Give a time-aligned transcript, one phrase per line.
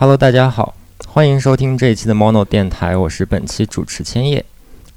[0.00, 0.74] Hello，大家好，
[1.08, 4.42] 欢迎收听这一期的 Mono 电台，我是本期主持千叶。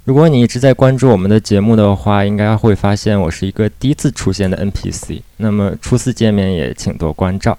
[0.04, 5.20] 如果你一直在关注我们的节目的话，应该会发现我是一个第一次出现的 NPC。
[5.36, 7.58] 那么初次见面也请多关照。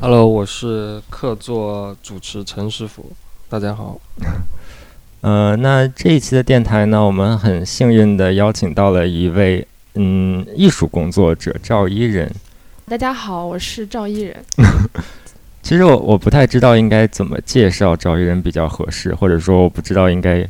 [0.00, 3.12] Hello，我是客座主持陈师傅，
[3.50, 4.00] 大家好。
[5.20, 12.34] 呃，那这一期的电台呢，我们很幸运的邀请到了一位嗯艺术工作者赵一人。
[12.88, 14.42] 大家好，我是赵一人。
[15.62, 20.48] 其实我我不太知道应该怎么介绍赵一人比较合适，或者说我不知道应该，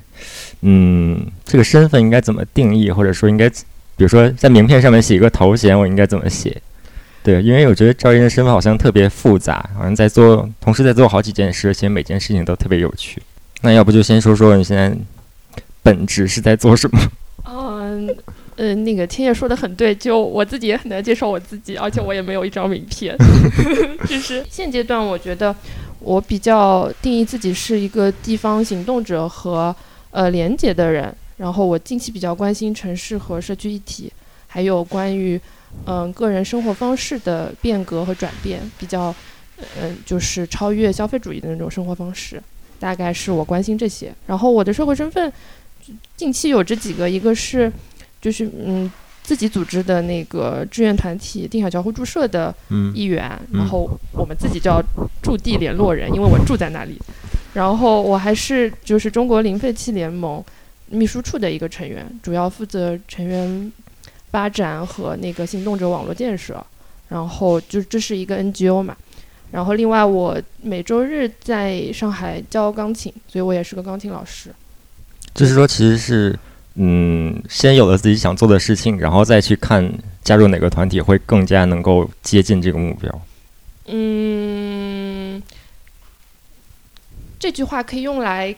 [0.62, 6.62] 嗯，这个身份应该怎么定义，或者说应该，比如说在名片上面写一个头衔，我应该怎么写？
[7.22, 13.20] 对，因为我觉得赵一人的身份好像特别复杂，好像在做，同时在做好几件事，而且每件事情都特别有趣。
[13.60, 14.96] 那要不就先说说你现在
[15.82, 16.98] 本职是在做什么？
[17.44, 18.08] 嗯
[18.60, 23.16] 呃，那个天野说的很对，就我自己也很难接受我自己，而且我也没有一张名片。
[24.06, 25.56] 就是现阶段，我觉得
[25.98, 29.74] 我比较定义自己是一个地方行动者和
[30.10, 31.10] 呃廉洁的人。
[31.38, 34.12] 然后我近期比较关心城市和社区议题，
[34.46, 35.40] 还有关于
[35.86, 39.14] 嗯、个人生活方式的变革和转变，比较
[39.80, 42.42] 嗯、就是超越消费主义的那种生活方式。
[42.78, 44.12] 大概是我关心这些。
[44.26, 45.32] 然后我的社会身份
[46.14, 47.72] 近期有这几个，一个是
[48.20, 48.90] 就是嗯
[49.22, 54.82] 自己组织的那个志愿团体定海交互注社的嗯一员，嗯然后我们自己叫
[55.22, 56.98] 驻地联络人，因为我住在那里。
[57.54, 60.42] 然后我还是就是中国零废弃联盟
[60.88, 63.72] 秘书处的一个成员，主要负责成员
[64.30, 66.64] 发展和那个行动者网络建设。
[67.08, 68.96] 然后就这是一个 NGO 嘛。
[69.50, 74.54] 然后另外我每周日在上海教钢琴，所以我也是个钢琴老师。
[75.34, 76.38] 就是说，其实是
[76.82, 79.92] 嗯，先有了自己想做的事情，然后再去看
[80.24, 83.20] 加入哪个团体会更加能够接近这个目标。
[83.86, 85.42] 嗯，
[87.38, 88.56] 这句话可以用来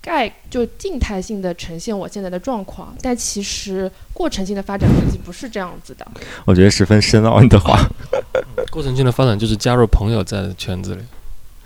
[0.00, 6.06] 概就静态性的呈现我现在的状况，但其实过程性的发展分析不是这样子的。
[6.46, 7.78] 我觉得十分深奥，你的话。
[8.72, 11.02] 过程性的发展就是加入朋友在圈子里。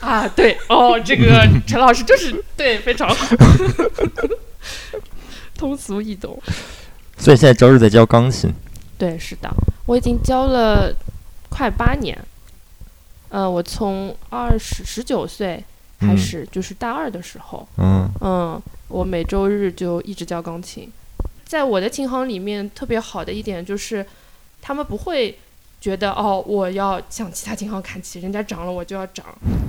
[0.01, 3.37] 啊，对哦，这个陈老师就是对，非常好，
[5.59, 6.41] 通俗易懂。
[7.19, 8.51] 所以现在周日在教钢琴。
[8.97, 9.51] 对，是的，
[9.87, 10.95] 我已经教了
[11.51, 12.17] 快八年。
[13.29, 15.63] 呃，我从二十十九岁
[16.01, 20.91] 开嗯始，就是大二的时候，嗯嗯，我每周日就一直教钢琴。
[21.45, 24.07] 在我的琴行里面，特别好的一点就是，
[24.63, 25.39] 他们不会
[25.81, 29.27] 觉得哦，我要向其他琴行看齐，人家涨了我就要涨，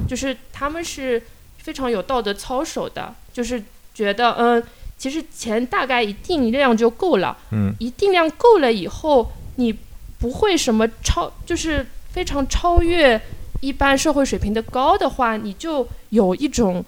[0.08, 1.22] 就是他们是
[1.58, 3.62] 非常有道德操守的，就是
[3.94, 4.64] 觉得嗯，
[5.00, 7.74] 其实钱大概一定量就够了，嗯。
[7.80, 9.74] 一定量够了以后，你
[10.20, 13.20] 不会什么超，就是非常超越
[13.62, 16.84] 一般社会水平的高的话，你就有一种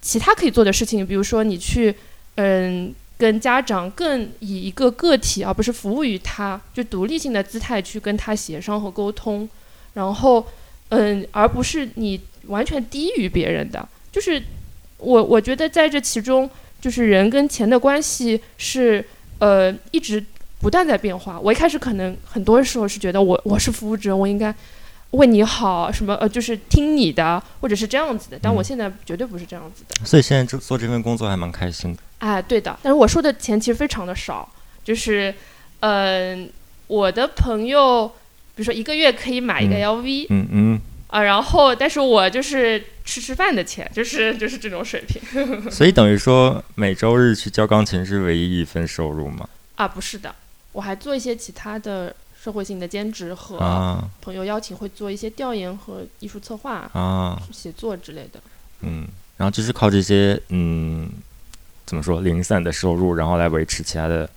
[0.00, 1.94] 其他可以做的事情，比如说你去，
[2.36, 9.48] 嗯，跟家长更以一个个体而不是服务于他，就独立性的姿态去跟他协商和沟通，
[9.94, 10.46] 然后，
[10.90, 14.40] 嗯，而不是你完全低于别人的，就是
[14.98, 16.48] 我我觉得在这其中，
[16.80, 19.04] 就是人跟钱的关系是
[19.38, 20.24] 呃一直
[20.60, 21.38] 不断在变化。
[21.38, 24.54] 我一开始可能很多时候是觉得我我是服务者，我应该
[25.12, 28.38] 为你好，什么呃就是听你的，或者是这样子的。
[28.40, 30.06] 但我嗯现在绝对不是这样子的。
[30.06, 32.00] 所以现在做做这份工作还蛮开心的。
[32.18, 34.48] 哎，对的，但是我说的钱其实非常的少，
[34.84, 35.34] 就是，
[35.80, 36.50] 嗯、
[36.86, 38.06] 我的朋友，
[38.54, 40.80] 比如说一个月可以买一个嗯 LV 嗯嗯。
[41.10, 45.20] 啊，然后，但是我就是吃吃饭的钱，就是就是这种水平
[45.70, 49.48] 所以等于说每周日去教钢琴是唯一一份收入吗？
[49.76, 50.34] 啊，不是的，
[50.72, 58.40] 我还做一些其他的社会性的兼职和啊朋友邀请会做一些调研和艺术策划、啊写作之类的。
[58.82, 61.10] 嗯，然后就是靠这些嗯
[61.84, 64.30] 怎么说零散的收入，然后来维持其他的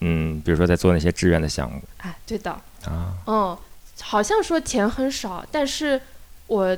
[0.00, 2.50] 嗯，比如说在做那些志愿的项目哎，对的，
[2.84, 3.14] 啊。
[3.26, 3.56] 嗯，
[4.02, 6.00] 好像说钱很少，但是
[6.46, 6.76] 我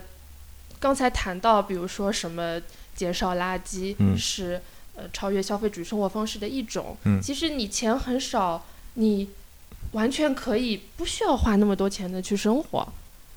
[0.78, 2.60] 刚才谈到，比如说什么
[2.94, 4.60] 减少垃圾、嗯是
[4.96, 6.96] 呃超越消费主义生活方式的一种。
[7.04, 9.28] 嗯其实你钱很少，你
[9.92, 12.86] 完全可以不需要花那么多钱的去生活。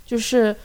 [0.06, 0.56] 就是，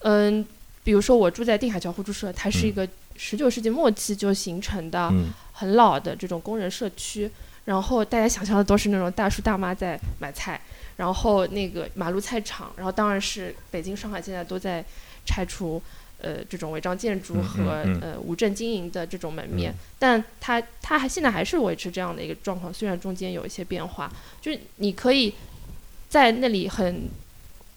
[0.00, 0.46] 嗯，
[0.82, 5.08] 比如说我住在定海桥互助社，它是一嗯个十九世纪末期就形成的。
[5.12, 5.26] 嗯
[5.58, 7.30] 很老的这种工人社区，
[7.64, 10.60] 然后大家想象的都是那种大叔大妈在买菜，
[10.98, 14.84] 然后那个马路菜场，然后当然是北京、上海现在都在
[15.26, 15.82] 拆除
[16.22, 25.34] 呃这种违章建筑嗯和、嗯嗯呃无证经营的这种门面，嗯但它它还现在还是维持这样的一个状况，虽然中间有一些变化，就是你可以
[26.08, 27.08] 在那里很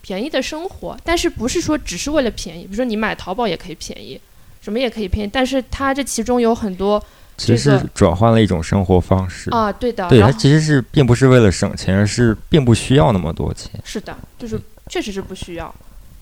[0.01, 4.19] 便宜的生活，但是不是说只是为了便宜，比如说你买淘宝也可以便宜，
[4.61, 7.03] 什么也可以便宜，但是它这其中有很多
[7.35, 9.49] 其实这个是转换了一种生活方式。
[9.51, 13.71] 啊，对的，对，它其实是并不是为了省钱，而是并不需要那么多钱。
[13.83, 14.59] 是的，就是
[14.89, 15.73] 确实是不需要，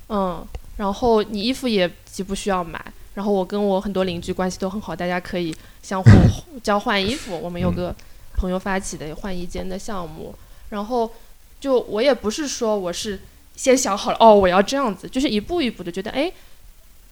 [0.10, 0.44] 嗯，
[0.78, 2.84] 然后你衣服也既不需要买，
[3.16, 6.10] 然后我跟我很多邻居关系都很好，大家可以相互
[6.64, 7.96] 交换衣服，我们有嗯个
[8.36, 10.34] 朋友发起的换衣间的项目，
[10.70, 11.12] 然后
[11.60, 13.20] 就我也不是说我是
[13.56, 16.32] 先想好了哦我要这样子，就是一步一步的觉得哎。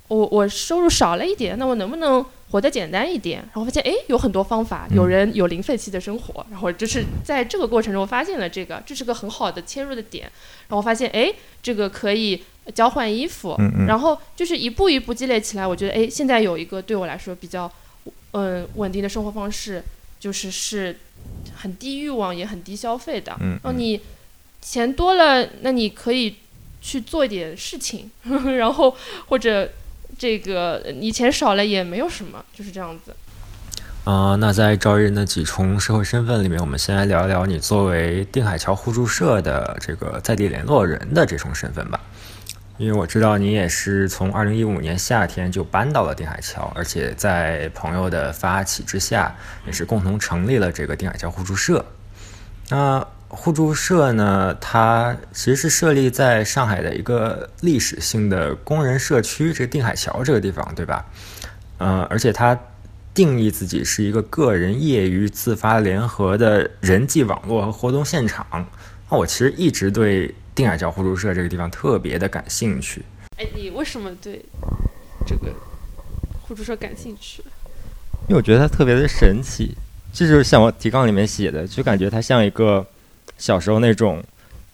[0.08, 3.40] 我我收入少了一点，那我能不能活得简单一点？
[3.40, 10.32] 然后发现哎，有很多方法，有嗯人有零废弃的生活，然后就是在这个过程中发现了这个，这是个很好的切入的点。
[10.68, 11.34] 然后发现哎，
[11.64, 13.86] 这个可以交换衣服，嗯嗯。
[13.86, 17.72] 然后就是一步一步积累起来，我觉得哎，现在有一个对我来说比较
[18.32, 19.84] 嗯稳定的生活方式，
[20.20, 20.98] 就是是
[21.56, 23.34] 很低欲望也很低消费的。
[23.40, 24.02] 嗯嗯然后你
[24.62, 26.36] 钱多了，那你可以
[26.82, 28.10] 去做一点事情，
[28.58, 28.96] 然后
[29.28, 29.70] 或者
[30.18, 33.16] 这个你钱少了也没有什么，就是这样子。
[34.06, 42.00] 啊、那在赵一人的几重社会身份里面，我们先来聊一聊你作为定海桥互助社的这个在地联络人的这重身份吧。
[42.78, 49.34] 因为我知道你也是从二零一五年夏天就搬到了定海桥，而且在朋友的发起之下，
[49.66, 51.86] 也是共同成立了这个定海桥互助社。
[52.70, 61.06] 那互助社呢，它其实是设立在上海的一个历史性的工人社区，这个定海桥这个地方，对吧？
[61.78, 62.58] 呃，而且它
[63.14, 68.46] 定义自己是一个个人业余自发联合的人际网络和活动现场。
[69.10, 73.04] 那我其实一直对定海桥互助社这个地方特别的感兴趣。
[73.38, 74.44] 哎，你为什么对
[75.28, 75.54] 这个
[76.42, 77.44] 互助社感兴趣？
[78.28, 79.76] 因为我觉得它特别的神奇，
[80.14, 82.88] 这就是像我提纲里面写的，就感觉它像一个
[83.38, 84.24] 小时候那种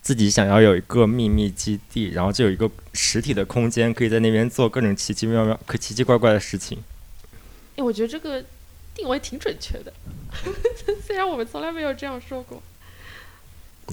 [0.03, 6.77] 自己想要有一个秘密基地，然后就有一个实体的空间，可以在那边做各种奇奇妙妙、可奇奇怪怪的事情。
[7.75, 8.43] 哎，我觉得这个
[8.93, 9.91] 定位挺准确的，
[11.03, 12.61] 虽然我们从来没有这样说过。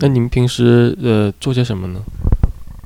[0.01, 2.01] 那你们平时呃做些什么呢？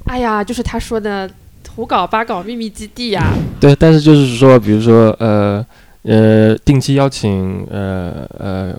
[0.06, 1.31] 哎呀，就是他说的
[1.75, 5.64] 胡搞八搞秘密基地呀、对，但是就是说，比如说呃
[6.03, 8.76] 呃，定期邀请呃呃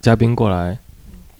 [0.00, 0.78] 嘉宾过来，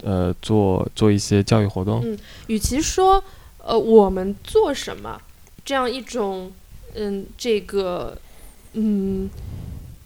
[0.03, 2.01] 呃做做一些教育活动。
[2.03, 3.23] 嗯与其说
[3.59, 5.19] 呃我们做什么
[5.65, 6.51] 这样一种
[6.95, 8.15] 嗯这个
[8.73, 9.29] 嗯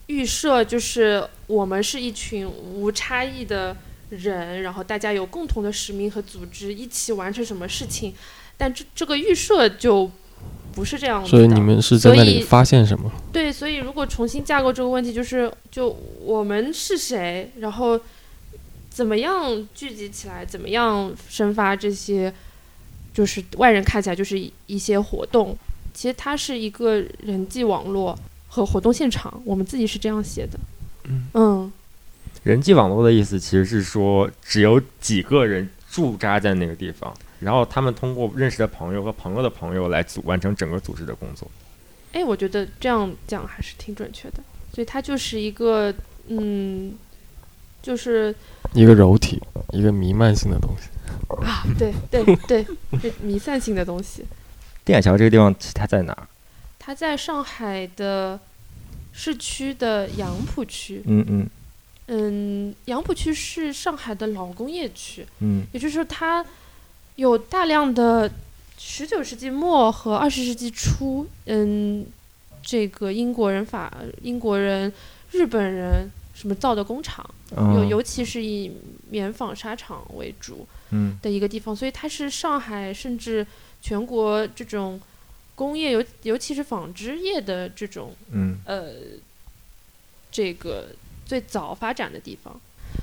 [0.05, 3.75] 预设，就是我们是一群无差异的
[4.09, 8.13] 人，然后大家有共同的使命和组织，一起完成什么事情，
[8.57, 10.09] 但这这个预设就
[10.73, 11.29] 不是这样子的。
[11.29, 13.11] 所以你们是在那里发现什么？
[13.33, 15.89] 对，所以如果重新架构这个问题，就是就
[16.21, 17.99] 我们是谁，然后
[18.89, 22.33] 怎么样聚集起来，怎么样生发这些，
[23.13, 25.57] 就是外人看起来就是一一些活动，
[25.93, 30.57] 其实它是一个人际网络和活动现场，我们自己是这样写的。
[31.33, 31.71] 嗯
[32.47, 41.45] 人际网络的意思其实是说，只有几个人驻扎在那个地方，然后他们通过认识的朋友和朋友的朋友来组完成整个组织的工作。
[42.13, 44.41] 哎，我觉得这样讲还是挺准确的，
[44.73, 45.93] 所以它就是一个
[46.29, 46.95] 嗯，
[47.81, 48.33] 就是
[48.73, 50.87] 一个柔体，一个弥漫性的东西。
[51.43, 52.65] 啊，对对对，
[53.01, 54.23] 是弥散性的东西。
[54.85, 56.25] 电海桥这个地方它在哪儿？
[56.79, 58.39] 它在上海的
[59.11, 61.01] 市区的杨浦区。
[61.05, 61.49] 嗯嗯
[62.07, 65.63] 嗯，杨浦区是上海的老工业区，嗯。
[65.73, 66.45] 也就是说它
[67.15, 68.31] 有大量的
[68.77, 72.05] 十九世纪末和二十世纪初，嗯，
[72.61, 74.91] 这个英国人、法英国人、
[75.31, 78.71] 日本人什么造的工厂，尤嗯尤其是以
[79.09, 81.17] 棉纺纱厂为主嗯。
[81.21, 83.45] 的一个地方，所以它是上海甚至
[83.81, 84.99] 全国这种
[85.55, 88.59] 工业尤尤其是纺织业的这种嗯。
[88.65, 88.91] 呃，
[90.31, 90.89] 这个
[91.27, 92.59] 最早发展的地方。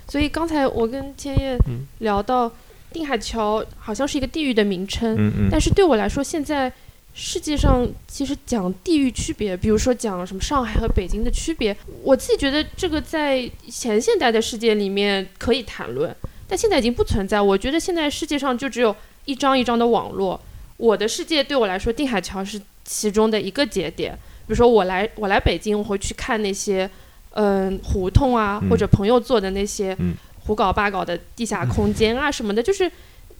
[0.08, 2.50] 所以刚才我跟千叶嗯聊到
[2.92, 6.72] 定海桥，好像是一个地域的名称，嗯嗯，但是对我来说，现在
[7.14, 16.14] 世界上其实讲地域区别，比如说讲什么上海和北京的区别，我自己觉得这个在前现代的世界里面可以谈论，
[16.48, 17.40] 但现在已经不存在。
[17.40, 18.94] 我觉得现在世界上就只有
[19.26, 20.40] 一张一张的网络，
[20.76, 24.12] 我的世界对我来说，定海桥是其中的一个节点。
[24.46, 26.88] 比如说我来我来北京，我会去看那些
[27.34, 28.68] 嗯胡同啊，嗯。
[28.68, 30.14] 或者朋友做的那些嗯。
[30.46, 32.90] 胡搞八搞的地下空间啊什么的，就是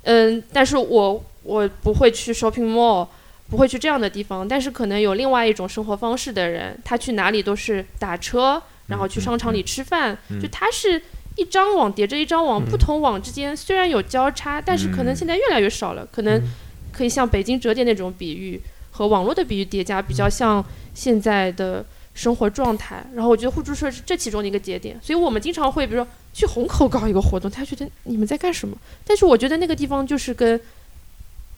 [0.05, 3.09] 嗯，但是我我不会去 shopping mall。
[3.47, 10.41] 不会去这样的地方，但是可能有另外一种生活方式的人，他去哪里都是打车，然后去商场里吃饭，嗯。
[10.41, 11.01] 就他是
[11.37, 15.17] 一张网叠着一张网，不同网之间虽然有交叉，但是可能嗯。
[15.17, 16.49] 现在越来越少了，可能嗯。
[16.91, 18.59] 可以像北京折叠那种比喻
[18.91, 21.85] 和网络的比喻叠加，比较像现在的
[22.15, 23.05] 生活状态。
[23.15, 28.77] 然后我觉得互助社是这其中的一个节点，所以我们经常会比如说去虹口搞一个活动，他觉得你们在干什么？
[29.05, 30.59] 但是我觉得那个地方就是跟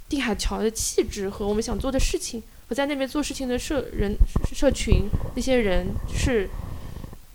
[0.08, 4.16] 定海桥的气质和我们想做的事情和在那边做事情的社人
[4.54, 6.48] 社群那些人是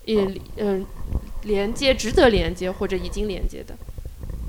[0.04, 0.26] 也
[0.56, 0.84] 嗯、
[1.44, 3.76] 连接值得连接或者已经连接的。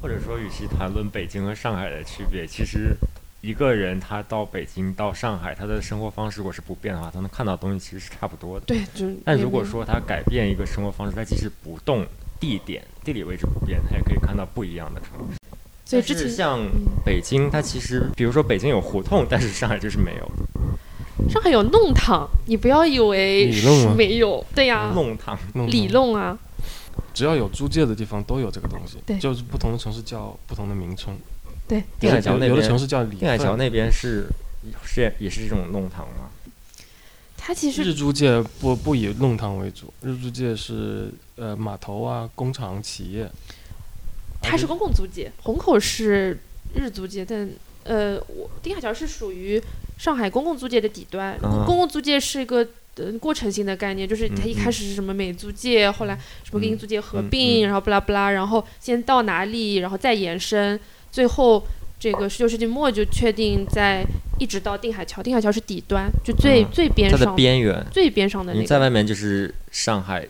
[0.01, 2.93] 或者说，与其谈论北京和上海的区别，其实
[3.43, 8.65] 一个人他到北京、到上海，他的生活方式如果是不变的话，他能看到的东西其实是差不多的。
[8.65, 12.07] 对，就但如果说他改变一个生活方式，他即使不动
[12.39, 15.37] 地点、地理位置不变，他也可以看到不一样的城市。
[15.83, 16.71] 所以之前像嗯
[17.05, 23.51] 北京，它其实，比如说北京有胡同，但是上海就是没有上海有弄堂，你不要以为
[23.97, 25.37] 没有，对呀，弄堂。
[25.53, 26.39] 弄里弄啊，
[27.13, 31.13] 只要有租界的地方都有这个东西，对就是不同的城市叫不同的名称。
[31.67, 34.27] 对，定海桥那边有的城市叫定海桥那边是
[34.85, 36.29] 是也是这种弄堂吗？
[37.37, 43.29] 它其实日租界不不以弄堂为主，日租界是呃码头啊、工厂、企业。
[44.41, 46.37] 它是公共租界，虹口是
[46.75, 47.49] 日租界，但
[47.83, 49.61] 呃，我定海桥是属于
[49.97, 51.33] 上海公共租界的底端。
[51.41, 52.65] 啊公共租界是一个
[52.95, 60.79] 呃过程性的概念，就是它一嗯开始是什么美租界，后来什么跟嗯英租界合嗯并，嗯然后不拉不拉，然后先到哪里，然后再延伸，
[61.13, 61.63] 最后。
[61.99, 64.05] 这个十九世纪末就确定在
[64.37, 68.61] 一直到定海桥，定海桥是底端，就最、嗯最边上的、边缘，最边上的那个。
[68.61, 70.27] 你在外面就是上海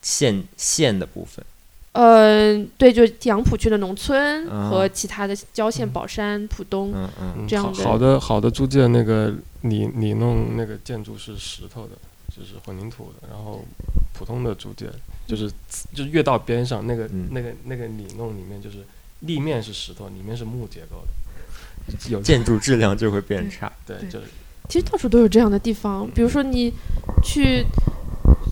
[0.00, 1.44] 县县的部分。
[1.92, 6.92] 嗯，对，就杨浦区的农村啊和其他的郊县，宝山、浦东。
[6.94, 11.90] 嗯嗯嗯这样的好好的好的租界那个里里弄那个建筑是石头的，
[12.34, 13.62] 就是混凝土的，然后
[14.14, 14.86] 普通的租界
[15.26, 15.50] 就是
[15.94, 18.78] 就是越到边上那个、嗯那个那个里弄里面就是
[19.22, 23.72] 立面是石头，里面是木结构的，有建筑质量就会变差。
[23.86, 24.26] 对对就是
[24.68, 26.72] 其实到处都有这样的地方，比如说你
[27.22, 27.64] 去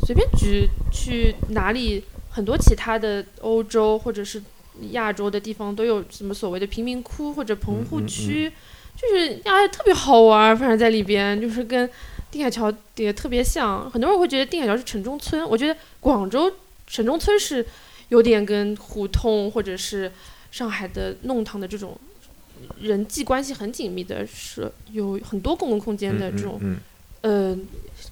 [0.05, 4.43] 随便举去哪里，很多其他的欧洲或者是
[4.91, 8.53] 亚洲的地方都有什么所谓的贫民窟或者棚户嗯嗯区，
[8.97, 11.89] 就是哎特别好玩儿，反正在里边就是跟
[12.31, 13.91] 定海桥也特别像。
[13.91, 16.53] 很多人会觉得定海桥是城中村，我觉得广州
[16.87, 17.65] 城中村是
[18.09, 20.11] 有点跟胡同或者是
[20.51, 21.99] 上海的弄堂的这种
[22.81, 26.79] 人际关系很紧密的，是有很多公共空间的这种嗯
[27.23, 27.59] 呃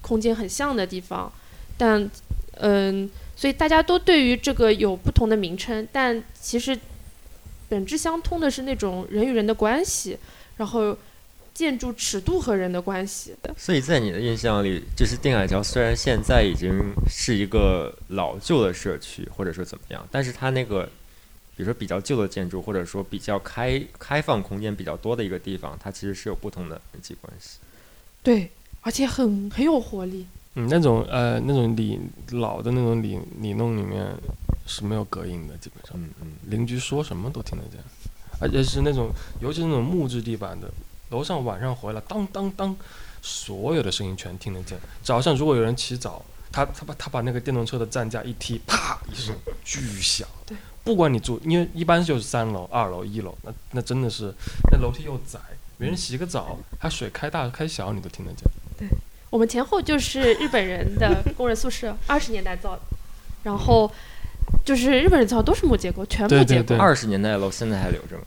[0.00, 1.32] 空间很像的地方，
[1.76, 2.10] 但
[2.60, 6.76] 嗯、所以大家都对于这个有不同的名称，但其实
[7.68, 10.18] 本质相通的是那种人与人的关系，
[10.56, 10.96] 然后
[11.54, 13.34] 建筑尺度和人的关系。
[13.56, 20.88] 所以在你的印象里，就是定海桥虽然现在已经是一个老旧的社区，或者说怎么样，但是它那个，
[21.58, 27.58] 比如说比较旧的建筑，或者说比较开开放空间比较多的一个地方，它其实是有不同的人际关系。
[28.22, 28.48] 对，
[28.82, 30.24] 而且很很有活力。
[30.54, 31.98] 嗯那种呃那种里
[32.30, 34.06] 老的那种里里弄里面
[34.68, 37.80] 是没有隔音的，基本上嗯嗯，邻居说什么都听得见，
[38.40, 39.10] 而且是那种
[39.40, 40.70] 尤其是那种木质地板的，
[41.10, 42.76] 楼上晚上回来当当当，
[43.20, 44.78] 所有的声音全听得见。
[45.02, 49.34] 早上如果有人起早，他他把他把那个电动车的站架一踢，啪一声
[49.64, 50.28] 巨响。
[50.88, 54.32] 对，不管你住，因为一般就是三楼、二楼、一楼，那那真的是
[54.72, 55.38] 那楼梯又窄，
[55.78, 58.42] 别人洗个澡，他水开大开小你都听得见。
[58.78, 58.88] 对
[59.30, 62.80] 我们前后就是日本人的工人宿舍， 二十年代造的，
[63.42, 63.90] 然后
[64.64, 66.76] 就是日本人造都是木结构，全部结构。
[66.76, 68.22] 二十年代的楼现在还留着吗？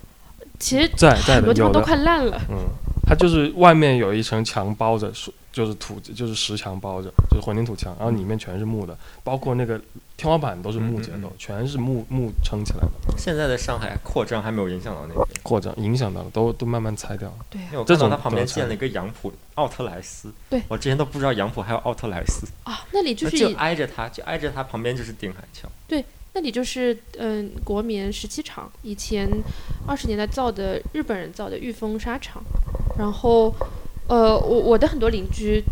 [0.59, 2.39] 其实在在很多地方都，快烂了。
[2.49, 2.67] 嗯，
[3.11, 9.77] 它就是外面有一层墙包着，是就是土就是石墙包着，就是混凝土墙，然后里面全是木的，包括那个
[10.15, 13.17] 天花板都是木结构，嗯嗯嗯全是木木撑起来的。
[13.17, 17.45] 现在的上海扩张还没有影响到那边，扩张影响到了，都都慢慢拆掉了。
[17.49, 20.31] 对因为我这种看到它旁边建了一个杨浦奥特莱斯。
[20.49, 25.67] 对我之前都不知道杨浦还有奥特莱斯，啊，那里就是就挨着它，就挨着它旁边就是定海桥。
[25.85, 29.29] 对那里就是嗯、国棉十七厂，以前
[29.85, 32.41] 二十年代造的日本人造的御风纱厂，
[33.01, 33.53] 然后
[34.07, 35.63] 呃，我我的很多邻居。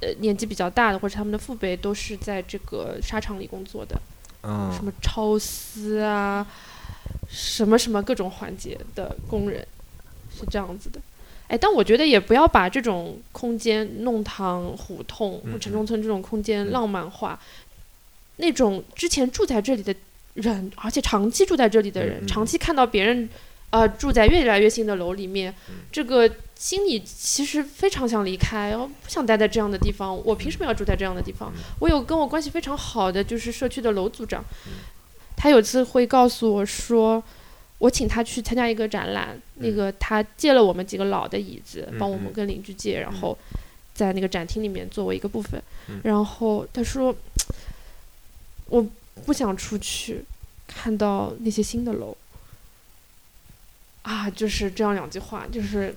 [0.00, 4.00] 呃，年纪比较大的或者他们的父辈都是在这个沙场里工作的，
[4.44, 6.46] 嗯什么超丝啊，
[7.28, 9.66] 什么什么各种环节的工人，
[10.30, 11.00] 是这样子的。
[11.48, 17.36] 哎，但我觉得也不要把这种空间弄堂、胡同、嗯城中村这种空间嗯浪漫化。
[18.36, 19.92] 那种之前住在这里的
[20.34, 23.28] 人，而且长期住在这里的人，长期看到别人
[23.70, 30.16] 呃住在越来越新的楼里面，嗯这个心里其实非常想离开，然后不想待在这样的地方。
[30.24, 31.52] 我凭什么要住在这样的地方？
[31.54, 34.72] 嗯我有跟我关系非常好的就是社区的楼组长，嗯
[35.36, 37.22] 他有次会告诉我说，
[37.78, 43.38] 我请他去参加一个展览，那个他借了我们几个老的椅子，帮我们跟邻居借，然后
[43.94, 45.62] 在那个展厅里面作为一个部分。
[46.02, 47.14] 然后他说，
[48.66, 48.84] 我
[49.24, 50.24] 不想出去
[50.66, 52.16] 看到那些新的楼。
[54.08, 55.94] 啊，就是这样两句话，就是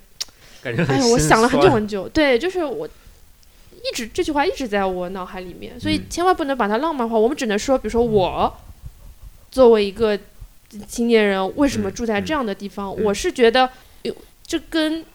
[0.62, 7.18] 感觉哎呀，我想了很久很久，对，就是我一直这句话一直在我脑海里面，所以千万不能把它浪漫化。
[7.18, 8.54] 我们只能说，比如说我
[9.50, 10.20] 作为一个
[10.90, 12.94] 青年人，为什么住在这样的地方？
[13.02, 13.70] 我是觉得，
[14.46, 15.06] 这跟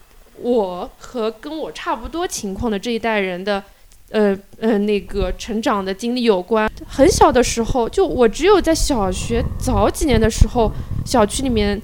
[0.41, 3.63] 我和跟我差不多情况的这一代人的，
[4.09, 6.67] 呃呃，那个成长的经历有关。
[6.87, 10.71] 很小的时候，就我只有在小学早几年的时候，
[11.05, 11.79] 小区里面。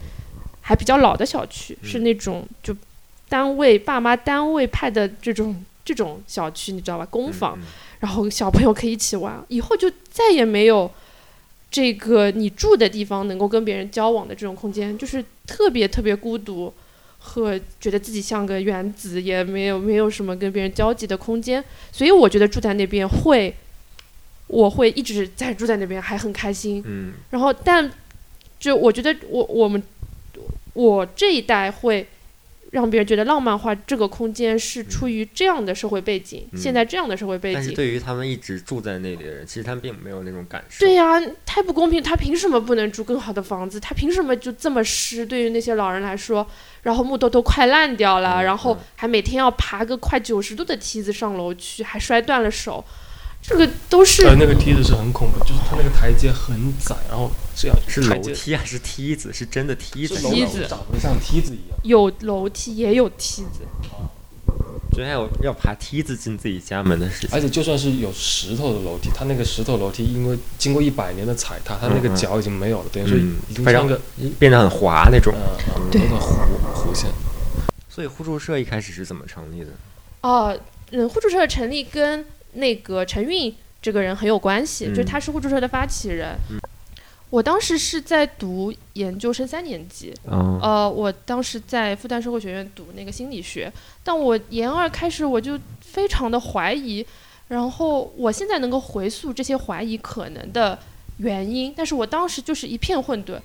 [0.66, 2.74] 还比较老的小区，是那种就
[3.28, 7.06] 单位爸妈单位派的这种这种小区，你知道吧？
[7.06, 7.60] 公房，
[8.00, 9.44] 然后小朋友可以一起玩。
[9.50, 10.90] 以后就再也没有
[11.70, 16.74] 这个你住的地方能够跟别人交往的这种空间，就是特别特别孤独，
[17.20, 21.62] 和觉得自己像个原子，也没有没有什么跟别人交集的空间。
[21.92, 23.54] 所以我觉得住在那边会，
[24.48, 26.82] 我会一直在住在那边，还很开心。
[26.86, 27.14] 嗯。
[27.32, 27.92] 然后，但
[28.58, 29.84] 就我觉得我我们。
[30.74, 32.08] 我这一代会
[32.72, 37.54] 让别人觉得浪漫化，这个空间是出于这样的社会背景，现在这样的社会背景。
[37.54, 40.84] 但是对于他们一直住在那里的人，其实他们并没有那种感受。
[40.84, 42.02] 对呀，太不公平！
[42.02, 43.80] 他凭什么不能住更好的房子？
[43.80, 45.24] 他凭什么就这么湿？
[45.24, 46.48] 对于那些老人来说，
[46.82, 52.84] 然后木头都快烂掉了，然后还每天要爬个快九十度的梯子上楼去，还摔断了手。
[53.46, 59.34] 这个都是，呃，那个梯子是很恐怖，就是它那个台阶很窄，然后这样是楼梯还是梯子？
[59.34, 63.60] 是真的梯子，梯子长得像梯子一样，有楼梯也有梯子，
[64.96, 67.30] 居然有要爬梯子进自己家门的事情。
[67.34, 73.18] 而且就算是有石头的楼梯，它那个石头楼梯因为经过一百年的踩踏，它那个脚已经没有了，等于说
[73.50, 74.00] 已经像个
[74.40, 75.34] 变得很滑那种，
[75.76, 76.16] 嗯、对弧
[76.74, 77.10] 弧线。
[77.90, 79.72] 所以互助社一开始是怎么成立的？
[80.22, 80.58] 哦，
[80.92, 82.26] 嗯，互助社的成立跟。
[82.54, 86.36] 那个陈韵这个人很有关系，就是他是互助社的发起人。
[87.30, 97.04] 我当时是在读研究生三年级，呃，我当时在复旦社会学院读那个心理学，但我研二开始我就非常的怀疑，
[97.48, 100.78] 然后我现在能够回溯这些怀疑可能的
[101.18, 103.40] 原因，但是我当时就是一片混沌。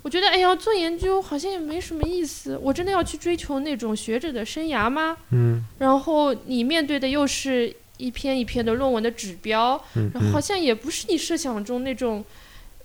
[0.00, 5.18] 我觉得，哎呀，做研究好像也没什么意思，我真的要去追求那种学者的生涯吗？
[5.32, 7.76] 嗯，然后你面对的又是。
[7.96, 12.24] 一篇一篇的论文的指标，然后好像也不是你设想中那种，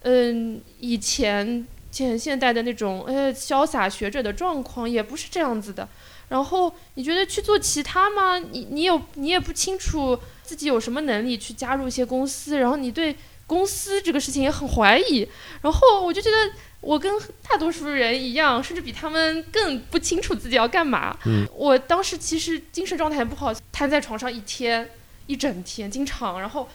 [0.01, 5.87] 嗯，以前前现代的那种呃潇洒学者的状况，也不是这样子的。
[6.29, 8.37] 然后你觉得去做其他吗？
[8.37, 13.15] 你你有你也不清楚自己有什么能力去加入一些公司，然后你对
[13.47, 15.27] 公司这个事情也很怀疑。
[15.61, 16.37] 然后我就觉得。
[16.81, 17.11] 我跟
[17.45, 21.13] 大多数人一样，甚至比他们更不清楚自己要干嘛。
[21.53, 24.89] 我当时其实精神状态不好，瘫在床上一天。
[25.29, 26.67] 一整天，经常，然后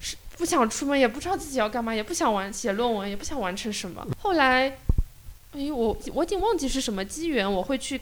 [0.00, 4.02] 是不想出门，也不知道自己要干嘛，也不想完写论文，也不想完成什么。
[4.18, 4.78] 后来，
[5.52, 8.00] 哎，我我已经忘记是什么机缘，我会去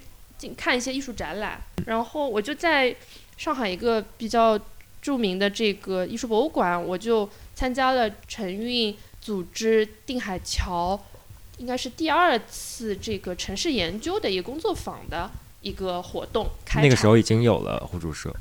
[0.57, 2.95] 看一些艺术展览，然后我就在
[3.37, 4.57] 上海一个比较
[5.03, 11.03] 著名的这个艺术博物馆，我就参加了陈韵组织定海桥，
[11.59, 15.29] 应该是第二次这个城市研究的一个工作坊的
[15.63, 16.81] 一个活动开。
[16.81, 18.33] 那个时候已经有了互助社。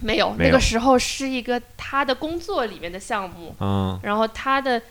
[0.00, 3.54] 没有，那个时候是一个他的工作里面的项目，
[4.02, 4.82] 然后他的，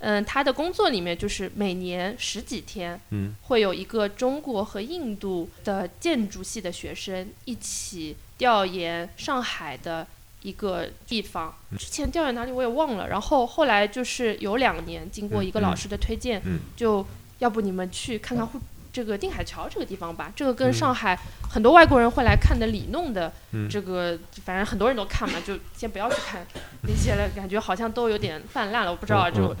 [0.00, 3.00] 嗯，他的工作里面就是每年十几天，
[3.42, 10.06] 会有一个中国和印度的建筑系的学生一起调研上海的
[10.42, 16.42] 一个地方，之前调研哪里我也忘了，然后后来就是有两年，经过一个老师的推荐，
[16.74, 17.06] 就
[17.38, 18.58] 要不你们去看看互。
[18.96, 21.14] 这个定海桥这个地方吧，这个跟上海
[21.50, 23.30] 很多外国人会来看的里弄的
[23.68, 26.46] 这个，反正很多人都看嘛，就先不要去看
[26.80, 29.54] 那些了，感觉好像都有点泛滥了，我不知道，就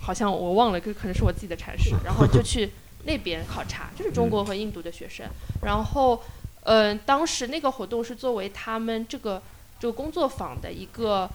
[0.00, 2.72] 好像我忘了，这可能是我自己的阐释， 然后就去
[3.04, 5.24] 那边考察，就是中国和印度的学生，
[5.62, 6.20] 然后
[6.64, 9.40] 嗯，当时那个活动是作为他们这个
[9.78, 11.30] 这个工作坊的一个。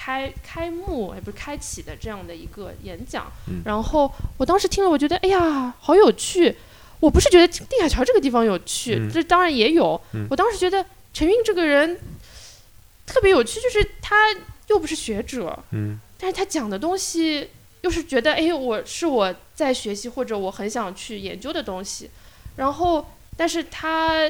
[0.00, 3.26] 开开幕也不是开启的这样的一个演讲，
[3.64, 6.56] 然后我当时听了，我觉得哎呀，好有趣。
[7.00, 10.00] 我不是觉得定海桥这个地方有趣，这当然也有。
[10.30, 11.98] 我当时觉得陈韵这个人
[13.06, 14.16] 特别有趣，就是他
[14.68, 15.58] 又不是学者，
[16.18, 17.48] 但是他讲的东西
[17.82, 22.10] 又是觉得哎，我是我在学习或者我很想去研究的东西。
[22.56, 23.06] 然后，
[23.36, 24.28] 但是他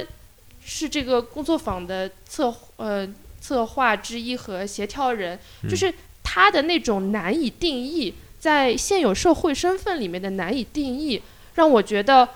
[0.64, 3.08] 是这个工作坊的策呃。
[3.40, 5.38] 策划之一和协调人，
[5.70, 11.22] 就是他的那种难以定义，在现有社会身份里面的难以定义，
[11.54, 12.28] 让我觉得，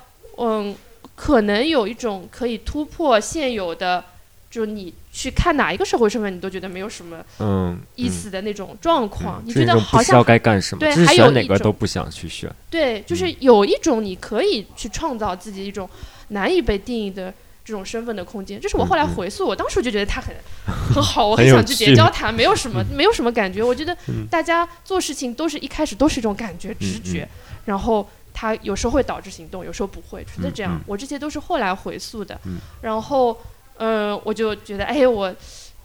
[0.43, 0.75] 嗯，
[1.15, 4.05] 可能有一种可以突破现有的，
[4.51, 12.51] 就你去看哪一个社会身份，你都觉得没有什么嗯，意思的那种状况，嗯，你觉得好像不知道该干什么，对还有哪个都不想去选。
[12.71, 13.37] 对，就是嗯。
[13.41, 15.89] 有一种你可以去创造自己一种
[16.29, 17.33] 难以被定义的
[17.65, 18.61] 这种身份的空间。
[18.61, 20.35] 这是我后来回溯，我当时就觉得他很
[20.95, 23.63] 很好，我很想去结趣交他，没有什么没有什么感觉。
[23.63, 24.27] 我觉得嗯。
[24.31, 27.05] 大家做事情都是一开始都是一种感觉直嗯。
[27.05, 27.29] 觉，
[27.67, 30.81] 然后他有时候会导致行动，有时候不会，觉得这样。
[30.87, 33.37] 我这些都是后来回溯的，嗯然后
[33.77, 35.35] 嗯、呃我就觉得哎我。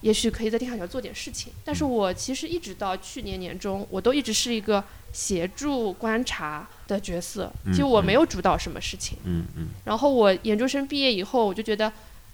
[0.01, 4.81] 也许可以在定海桥做点事情，但是我其实一直到去年年中，我都一直是一个
[5.11, 7.51] 协助观察的角色。
[7.65, 9.17] 嗯其实我嗯没有主导什么事情。
[9.23, 11.91] 嗯嗯然后我研究生毕业以后，我就觉得，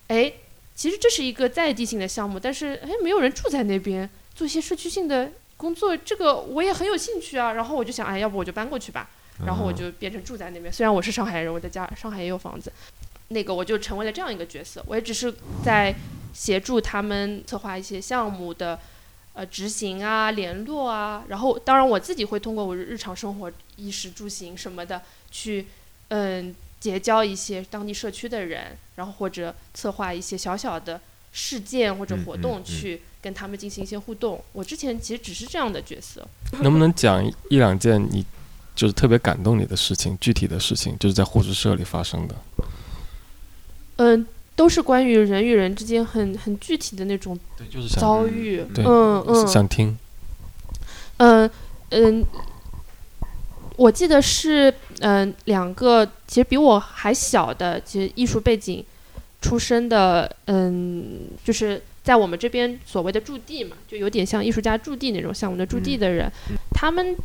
[0.10, 0.32] 哎，
[0.76, 7.54] 其实这是一个在地性的项目，但是哎，没有人住在那边，做一些社区性的工作，这个我也很有兴趣啊。
[7.54, 9.10] 然后我就想，哎，要不我就搬过去吧。
[9.46, 10.72] 然后我就变成住在那边。
[10.72, 12.72] 虽然我是上海人，我在家上海也有房子，
[13.30, 14.84] 那个我就成为了这样一个角色。
[14.88, 15.94] 我也只是在
[16.34, 18.80] 协助他们策划一些项目的
[19.34, 21.24] 呃执行啊、联络啊。
[21.28, 25.68] 然后当然我自己会通过我日常生活衣食住行什么的去
[26.10, 31.00] 嗯结交一些当地社区的人，然后或者策划一些小小的。
[31.36, 34.40] 事件或者活动去跟他们进行一些互动。
[34.52, 36.24] 我之前其实只是这样的角色，
[36.62, 38.24] 能不能讲一两件你
[38.76, 42.36] 就是特别感动你的事情，具体的事情，就是在互助社里发生的？
[43.98, 47.38] 嗯，都是关于人与人之间很很具体的那种
[47.90, 48.64] 遭遇。
[48.74, 49.98] 对嗯嗯想听。
[51.18, 51.50] 嗯
[51.90, 52.26] 嗯，
[53.78, 58.84] 我记得是嗯两个其实比我还小的，其实艺术背景
[59.42, 66.30] 出身的，嗯，就是在我们这边所谓的驻地嘛，就有点像艺术家驻地那种项目的驻地的人，
[66.74, 67.16] 他们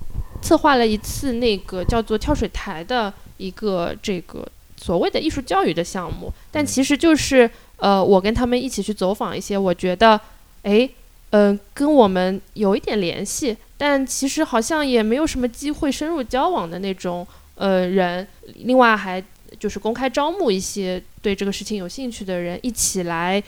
[0.40, 4.46] 策划了一次那个叫做跳水台的一个这个
[4.76, 10.20] 所谓的艺术教育的项目，但其实就是呃，我跟他们一起去走访一些，我觉得，
[10.62, 10.88] 诶，
[11.30, 18.26] 嗯、跟我们有一点联系，但其实好像也没有什么机会深入交往的那种呃人。
[18.64, 19.22] 另外还
[19.58, 23.42] 就是公开招募一些对这个事情有兴趣的人一起来，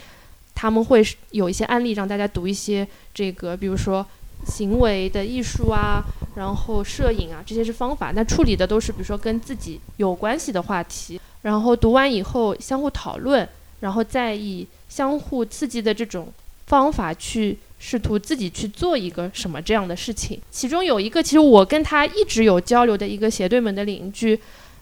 [0.54, 4.06] 他们会是有一些案例让大家读一些这个，比如说
[4.46, 6.02] 行为的艺术啊，
[6.36, 8.12] 然后摄影啊，这些是方法。
[8.14, 13.48] 那处理的都是比如说跟自己有关系的话题，然后读完以后相互讨论，
[13.80, 16.32] 然后再以相互刺激的这种
[16.66, 20.40] 方法去试图自己去做一个什么这样的事情。
[20.50, 24.38] 其中有一个，其实我跟他一直有交流的一个斜对门的邻居，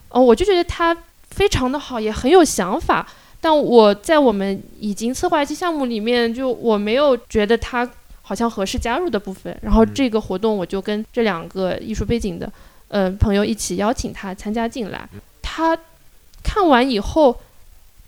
[0.09, 0.97] 呃，我就觉得他
[1.31, 3.07] 非常的好，也很有想法。
[3.40, 7.88] 但我在我们已经策划一期项目里面，就我没有觉得他
[8.28, 9.56] 好像合适加入的部分。
[9.62, 12.52] 然后这个活动，我就跟这两个艺术背景的
[12.88, 15.08] 呃朋友一起邀请他参加进来。
[15.40, 15.74] 他
[16.44, 17.34] 看完以后，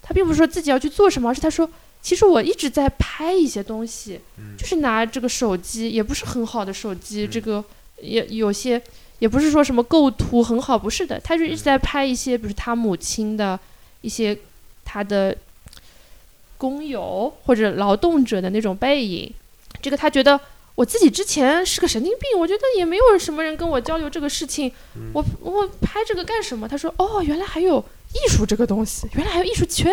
[0.03, 1.67] 他并不是说自己要去做什么，而是他说，
[2.03, 4.21] 其实我一直在拍一些东西，
[4.59, 7.65] 就是拿这个手机，也不是很好的手机，这个
[8.03, 8.81] 也有些
[9.21, 13.59] 也不是说什么构图很好，不是的，他就一直在拍一些，比如他母亲的
[14.03, 14.37] 一些
[14.85, 15.35] 他的
[16.59, 19.33] 工友或者劳动者的那种背影。
[19.81, 20.39] 这个他觉得
[20.75, 24.71] 我自己之前是个神经病，我觉得也没有什么人跟我交流这个事情，
[25.13, 26.69] 我我拍这个干什么？
[26.69, 27.79] 他说哦，原来还有
[28.13, 29.93] 艺术这个东西，原来还有艺术圈，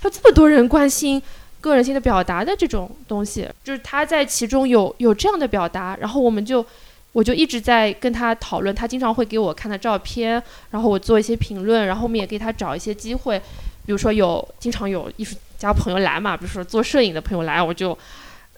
[0.00, 1.22] 还有这么多人关心
[1.60, 6.64] 个人性的表达的这种东西，就是他在其中有有这样的表达，然后我们就。
[7.12, 13.36] 我就一直在跟他讨论，他经常会给我看的照片，然后我做一些评论，然后我们也给他找一些机会，
[13.86, 17.96] 比如说有经常有艺术家朋友来嘛，比如说做摄影的朋友来，我就，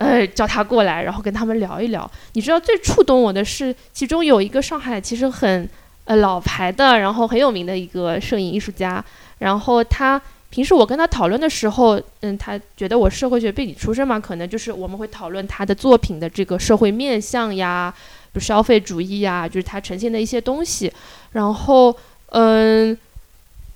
[0.01, 2.11] 呃，叫他过来，然后跟他们聊一聊。
[2.33, 5.69] 你知道最触动我的是，其中有一个上海其实很
[6.07, 9.05] 呃老牌的，然后很有名的一个摄影艺术家，
[9.41, 17.95] 然后他平时我跟他讨论的时候，嗯，他觉得我社会学背景出身嘛，可能就是我们会讨论他的作品的这个社会面向呀。
[18.33, 20.91] 比如消费主义呀、就是它呈现的一些东西。
[21.33, 21.95] 然后，
[22.29, 22.97] 嗯，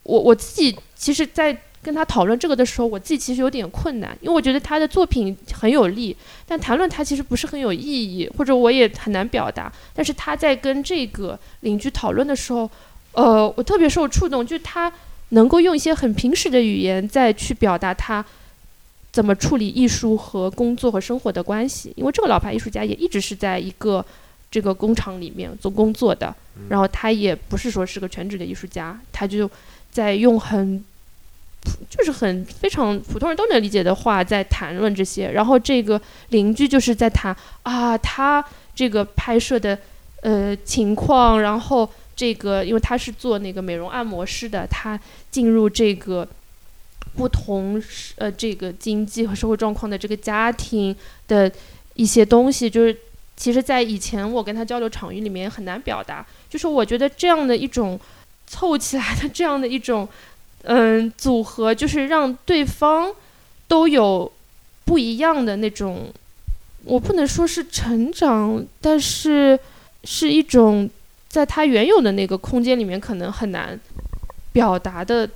[0.05, 6.17] 我我自己其实，在跟他讨论这个的时候，我自己其实有点困难，因为我觉得他的作品很有力，
[6.47, 9.71] 但谈论他其实不是很有意义，或者我也很难表达。
[9.93, 12.69] 但是他在跟这个邻居讨论的时候，
[13.13, 14.91] 呃，我特别受触动，就是他
[15.29, 18.25] 能够用一些很平实的语言再去表达他。
[19.13, 21.93] 怎么处理艺术和工作和生活的关系？
[21.95, 24.05] 因为这个老牌艺术家也一直是在一个
[24.51, 26.35] 这个工厂里面做工作的，
[26.69, 29.49] 然后他也不是说是个全职的艺术家，他就
[29.93, 30.85] 在用很
[31.89, 35.31] 就是很非常普通人都能理解的话在谈论这些。
[35.31, 39.79] 然后这个邻居就是在谈啊，他这个拍摄的
[40.23, 44.99] 呃情况，然后这个，因为他是做那个美容按摩师的，他
[45.31, 46.27] 进入这个
[47.17, 47.83] 不同
[48.17, 50.95] 呃这个经济和社会状况的这个家庭
[51.29, 51.51] 的
[51.95, 52.97] 一些东西，就是
[53.37, 57.99] 其实，在以前我跟他交流场域里面很难表达，就是我觉得这样的一种
[58.47, 60.09] 凑起来的这样的一种
[60.65, 63.13] 嗯组合，就是让对方
[63.69, 64.31] 都有
[64.85, 66.13] 不一样的那种，
[66.85, 69.59] 我不能说是成长，但是
[70.05, 70.91] 是一种。
[71.27, 73.77] 在他原有的那个空间里面，可能很难
[74.53, 75.29] 表达的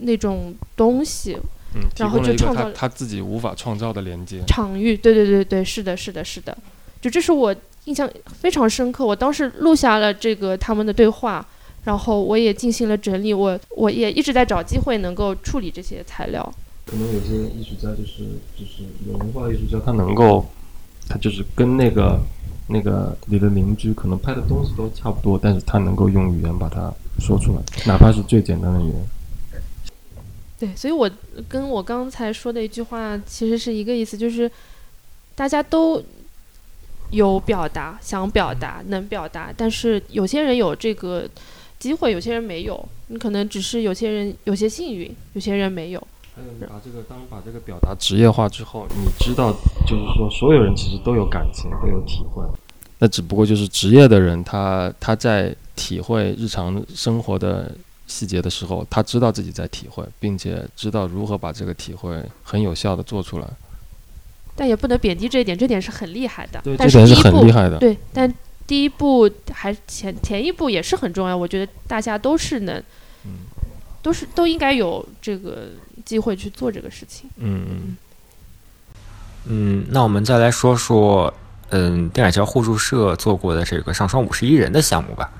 [0.00, 1.38] 那种东西，
[1.76, 4.96] 嗯，然后就创造他他自己无法创造的连接场域。
[4.96, 6.58] 对对对对，是的，是的，是的，
[7.00, 8.10] 就这是我印象
[8.40, 9.06] 非常深刻。
[9.06, 11.46] 我当时录下了这个他们的对话，
[11.86, 16.54] 然后我也进行了整理，我我也一直在找机会能够处理这些材料。
[16.84, 20.44] 可能有些艺术家就是就是有文化艺术家，他能够
[21.08, 22.20] 他就是跟那个。
[22.68, 28.96] 那个你的邻居可能拍的东西都差不多，但是他能够用语言把它说出来，哪怕是最简单的语言。
[30.58, 31.08] 对，所以我
[31.48, 34.50] 跟我刚才说的一句话其实是一个意思，就是
[35.36, 36.02] 大家都
[37.10, 41.24] 有表达，想表达，能表达，但是有些人有这个
[41.78, 42.88] 机会，有些人没有。
[43.08, 46.06] 你可能只是有些人有些幸运，有些人没有。
[46.34, 49.52] 还有，你把这个当把这个表达职业化之后，你知道，
[49.86, 52.44] 就是说，所有人其实都有感情，都有体会。
[52.98, 57.70] 那只不过就是职业的人，他他在体会日常生活的
[58.06, 63.46] 细节的时候，他知道自己在体会，并且知道如何把这个体会很有效的做出来。
[64.54, 66.58] 但也不能贬低这一点，这点是很厉害的。
[66.64, 67.78] 对，这点是很厉害的。
[67.78, 68.32] 对，但
[68.66, 71.36] 第一步还前前一步也是很重要。
[71.36, 72.82] 我觉得大家都是能，
[74.02, 75.68] 都是都应该有这个。
[76.04, 77.28] 机会去做这个事情。
[77.36, 77.96] 嗯嗯
[79.46, 81.34] 嗯，那我们再来说说，
[81.70, 85.32] 嗯，电海桥互助社做过的这个上双五十一人的项目吧。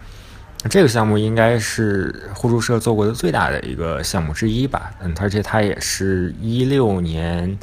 [0.69, 4.93] 这个项目应该是互助社做过的最大的一个项目之一吧。
[5.01, 7.57] 嗯，而且它也是一六年，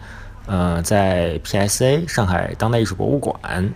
[0.46, 3.74] 呃，在 PSA 上海当代艺术博物馆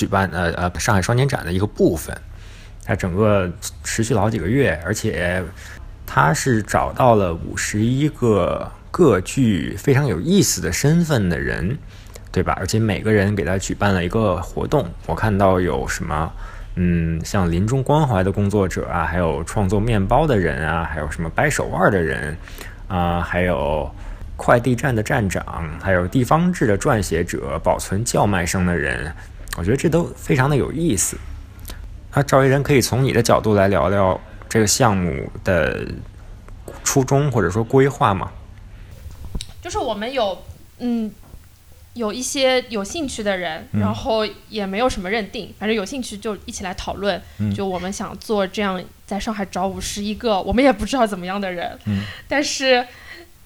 [0.00, 2.16] 举办呃呃上海双年展的一个部分。
[2.84, 3.50] 它整个
[3.84, 5.42] 持续了好几个月，而且。
[6.12, 11.78] 他是找到了五十一个各具非常有意思的身份的人，
[12.32, 12.52] 对吧？
[12.58, 14.84] 而且每个人给他举办了一个活动。
[15.06, 16.32] 我看到有什么，
[16.74, 22.36] 嗯，像临终关怀的工作者啊，还有创作面包的人啊，还有什么掰手腕的人
[22.88, 23.88] 啊，还有
[24.36, 29.14] 快递站的站长，还有地方志的撰写者，保存叫卖声的人。
[29.56, 31.16] 我觉得这都非常的有意思。
[32.14, 34.20] 那赵一人可以从你的角度来聊聊。
[34.48, 35.86] 这个项目的
[36.82, 38.32] 初衷或者说规划吗？
[39.62, 40.36] 就是我们有
[40.78, 41.08] 嗯
[41.94, 47.22] 有一些有兴趣的人，然后也没有什么认定，反正有兴趣就一起来讨论。
[47.54, 51.78] 就我们想做这样，在上海找五十一个，我们也不知道怎么样的人。
[52.26, 52.84] 但是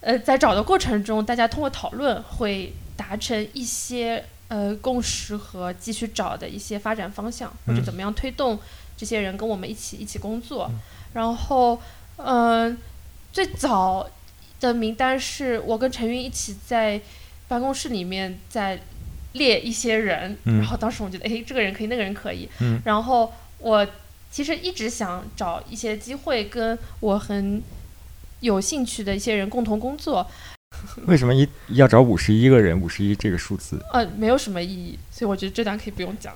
[0.01, 8.59] 呃，在找的过程中，大家通过讨论会达成一些呃共识和继续找的一些发展方向，或者怎么样推动
[8.95, 10.69] 这些人跟我们一起一起工作。
[11.13, 11.81] 然后，
[12.17, 12.77] 嗯，
[13.31, 14.09] 最早
[14.59, 17.01] 的名单是我跟陈云一起在
[17.47, 18.79] 办公室里面在
[19.33, 22.49] 列一些人，然后当时我觉得，哎，这个人可以，那个人可以。
[22.83, 23.85] 然后我
[24.31, 27.61] 其实一直想找一些机会跟我很
[28.41, 30.25] 有兴趣的一些人共同工作。
[31.07, 32.79] 为什么一要找五十一个人？
[32.79, 33.79] 五十一这个数字？
[33.93, 36.33] 呃，没有什么意义，所以我觉得这段可以不用讲。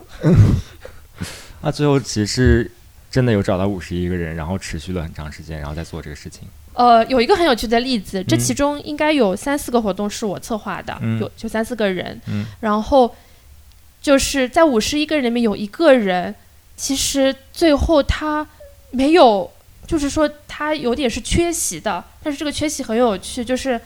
[1.61, 2.71] 那最后其实。
[3.11, 6.47] 真的有找到五十一个人，然后持续了很长时间，然后再做这个事情。
[6.73, 12.21] 呃，有一个很有趣的例子，这其中应该有三四个活动是我策划的，有就三四个人。
[12.27, 12.45] 嗯。
[12.59, 13.15] 然后
[13.99, 16.35] 就是在五十一个人里面有一个人，
[16.77, 18.47] 其实最后他
[18.91, 19.51] 没有，
[19.87, 23.81] 就是说他有点是缺席的，但是这个缺席很有趣，就是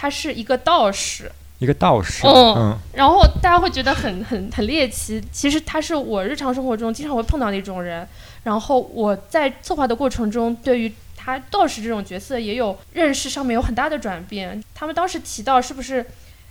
[0.00, 1.30] 他是一个道士。
[1.58, 8.08] 一个道士，嗯，然后大家会觉得很很很猎奇，其实他是我日常生活中经常会碰到的一种人。
[8.44, 14.64] 然后我在策划的过程中，对于他道士这种角色也有认识上面有很大的转变。
[14.74, 16.06] 他们当时提到是不是，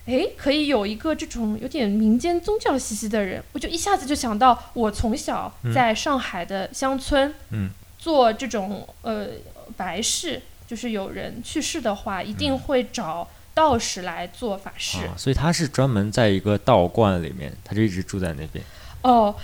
[0.06, 9.26] 哎，可以有一个这种有点民间宗教气息的人，我就一下子就想到我从小在上海的乡村，嗯，做这种呃
[9.76, 13.28] 白事，就是有人去世的话，一定会找
[13.60, 14.98] 道士来做法事。
[15.18, 18.64] 所以他是专门在一个道观里面，他就一直住在那边。
[19.02, 19.36] 哦。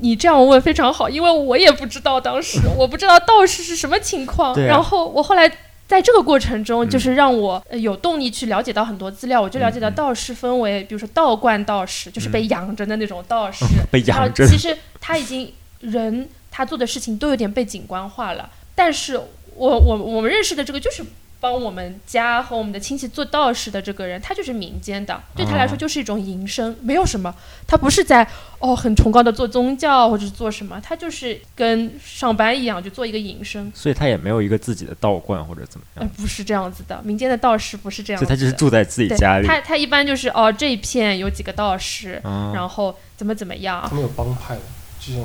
[0.00, 4.52] 你这样问非常好，因为我也不知道当时， 我不知道道士是什么情况。
[4.66, 5.48] 然后我后来
[5.86, 9.40] 在这个过程中，就是让我有动力去了解到很多资料。
[9.40, 13.64] 我就了解到道士分为，比如说道观道士，就是被养着的那种道士。
[13.92, 14.44] 被养着。
[14.48, 18.50] 其实他已经人他做的事情都有点被景观化了。
[18.74, 19.16] 但是
[19.54, 21.04] 我我我们认识的这个就是
[21.44, 27.34] 帮我们家和我们的亲戚做道士的这个人，他就是民间的，对他来说就是一种营生，没有什么，
[27.66, 28.26] 他不是在
[28.60, 33.70] 哦很崇高的做宗教或者是做什么，他就是跟上班一样，就做一个营生。
[33.74, 38.26] 所以他也没有一个自己的道观或者怎么呃样，，不是这样子的，民间的道士不是这样子的。
[38.26, 39.46] 所以他就是住在自己家里。
[39.46, 44.62] 他他一般就是哦这一片有几个道士，啊然后怎么怎么样他，们有帮派的，
[44.98, 45.22] 就像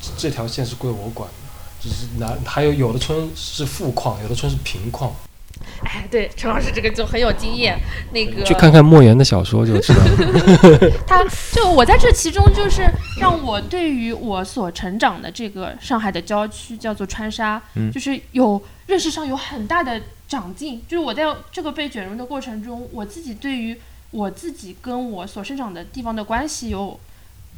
[0.00, 1.34] 这这条线是归我管的，
[1.78, 5.14] 只是哪还有有的村是富矿，有的村是贫矿，
[5.84, 7.78] 哎，对，陈老师这个就很有经验。
[8.12, 10.92] 那个去看看莫言的小说就知道了。
[11.06, 12.88] 他就我在这其中就是
[13.20, 20.82] 让我对于我所成长的这个上海的郊区叫做川沙，嗯就是有认识上有很大的长进。
[20.88, 23.76] 就是我在这个被卷入的过程中，我自己对于
[24.10, 26.98] 我自己跟我所生长的地方的关系有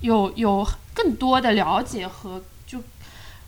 [0.00, 2.78] 有有更多的了解和就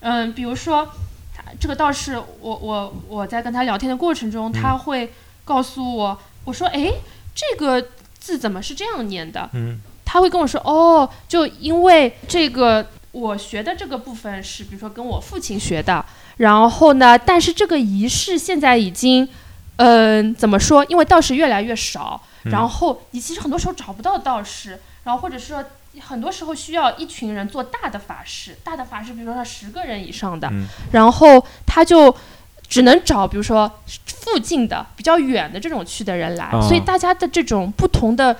[0.00, 0.88] 嗯，比如说
[1.34, 5.12] 他这个道士，我我我在跟他聊天的过程中，他会
[5.44, 6.92] 告诉我，我说哎，
[7.34, 9.48] 这个字怎么是这样念的？
[9.54, 16.04] 嗯他会跟我说，哦，就因为这个我学的这个部分是，比如说跟我父亲学的，
[16.36, 19.26] 然后呢，但是这个仪式现在已经，
[19.76, 20.84] 嗯、怎么说？
[20.84, 25.64] 因为道士越来越少，然后你其实很多时候找不到道士，然后或者说
[26.00, 32.14] 很多时候需要一群人做大的法事，大的法事，比如说他十个人以上的，嗯然后他就
[32.68, 33.70] 只能找比如说
[34.06, 38.36] 附近的比较远的这种区的人来，啊所以大家的这种不同的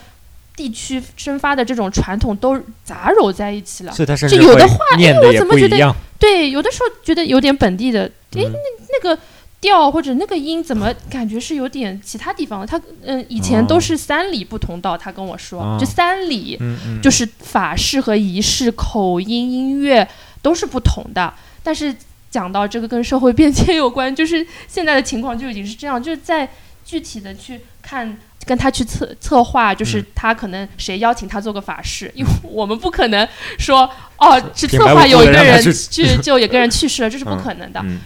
[0.56, 3.92] 地区生发的这种传统都杂糅在一起了。
[3.92, 5.94] 就有的话哎我怎么觉得。
[6.18, 8.04] 对，有的时候觉得有点本地的，
[8.36, 8.58] 哎，嗯那
[8.92, 9.20] 那个
[9.62, 12.66] 调或者那个音怎么感觉是有点其他地方的？
[12.66, 16.58] 他嗯，以前都哦是三里不同道，他跟我说，哦就三里。
[17.00, 20.06] 就是法式和仪式、口音、音乐
[20.42, 21.32] 都是不同的。
[21.62, 21.94] 但是
[22.30, 26.50] 讲到这个跟社会变迁有关，就是现在的情况就已经是这样，就是在
[26.84, 28.18] 具体的去看。
[28.44, 33.24] 跟他去策策划，就是嗯他可能谁邀请他做个法事，因为我们不可能
[33.56, 37.80] 说哦，是平白无故策划有一个人去去就有个人去世了，这是不嗯可能的。
[37.84, 38.00] 嗯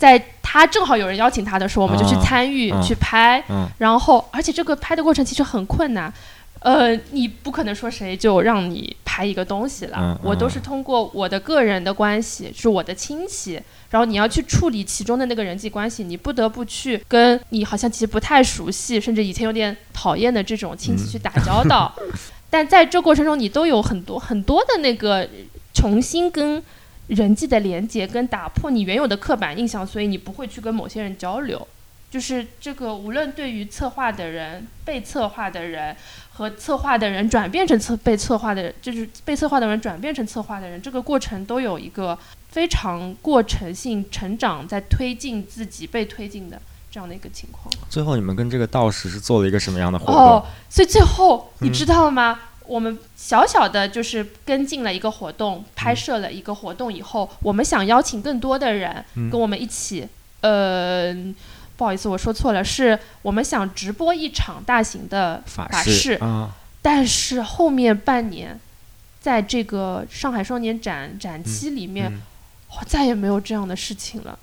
[0.00, 3.68] 在他正好有人邀请他的时候，我们就去啊参与、嗯去拍，嗯。
[3.76, 6.10] 然后而且这个拍的过程其实很困难，
[6.60, 10.50] 呃，你不可能说谁就让你拍一个东西了，嗯我都嗯。
[10.50, 13.60] 是通过我的个人的关系，是我的亲戚，
[13.90, 21.10] 然后你要去处理其中的那个人际关系，你不得不去跟你好像其实不太熟悉，甚至以前有点讨厌的这种亲戚嗯。
[21.12, 21.94] 去打交道，
[22.48, 25.28] 但在这过程中，你都有很多很多的那个
[25.74, 26.60] 重新跟
[27.10, 31.66] 人际的连接，跟打破你原有的刻板印象，所以你不会去跟某些人交流。
[32.10, 35.94] 就是这个，无论对于策划的人、被策划的人
[36.32, 42.18] 和策划的人转变成策被策划的人，就是被策划的人转变成策划的人，这个过程都有一个
[42.48, 47.72] 非常过程性成长，在推进自己被推进的这样的一个情况。
[47.88, 50.16] 最后你们跟这个道士是做了一个什么样的活动？
[50.16, 52.40] 哦，所以最后你嗯知道吗？
[52.70, 59.28] 我们小小的就是跟进了一个活动，拍摄了一个活动以后，我们想邀请更多的人嗯。
[59.28, 60.06] 跟我们一起，
[60.42, 61.12] 呃，
[61.76, 68.60] 不好意思，我说错了，是我们想直播一场大型的法法事事啊，但是后面半年，
[69.20, 72.20] 在这个上海双年展展期里面，嗯。
[72.78, 74.38] 我再也没有这样的事情了。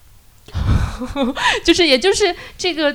[1.63, 2.93] 就是，也就是这个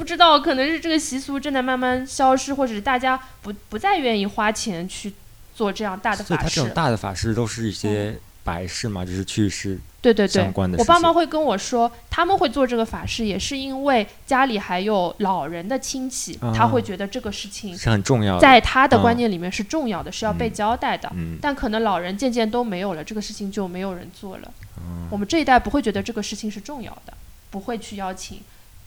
[0.00, 5.12] 不知道，可能是这个习俗正在慢慢消失，或者是大家不不再愿意花钱去
[5.54, 6.70] 做这样大的法事所以他这种。
[6.70, 10.84] 大的法事都是一些白事嘛，就是去世对对对相，关的我。
[10.86, 18.40] 爸妈会跟我说，他们会做这个法事，也是因为家里还有老人的亲戚，他啊会觉得这个事情是很重要的。
[18.40, 21.12] 在他的观嗯念里面是重要的，是要被嗯交代的。
[21.14, 24.50] 嗯，但可能老人渐渐都没有了，这个事情就没有人做了。
[24.78, 27.12] 嗯我们这一代不会觉得这个事情是重要的，
[27.50, 28.40] 不会去邀请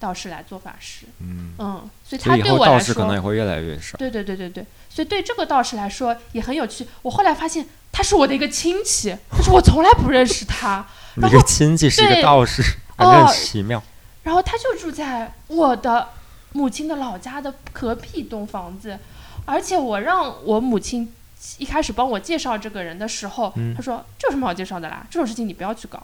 [0.04, 1.06] 道士来做法事。
[1.20, 3.98] 嗯，嗯，所以他对我来说道士可能也，会越来越少。
[3.98, 6.86] 对对对对对，所以对这个道士来说也很有趣。
[7.02, 10.86] 我后来发现他是我的一个亲戚，但是我从来不认识他。
[11.16, 12.62] 你这个亲戚是一个道士，
[12.98, 13.82] 感觉哦很奇妙。
[14.24, 16.10] 然后他就住在我的
[16.52, 19.00] 母亲的老家的隔壁栋房子，
[19.46, 21.14] 而且我让我母亲
[21.58, 26.02] 一开始帮我介绍这个人的时候，嗯他说这有什么好介绍的啦，这种事情你不要去搞。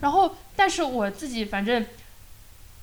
[0.00, 1.84] 然后，但是我自己反正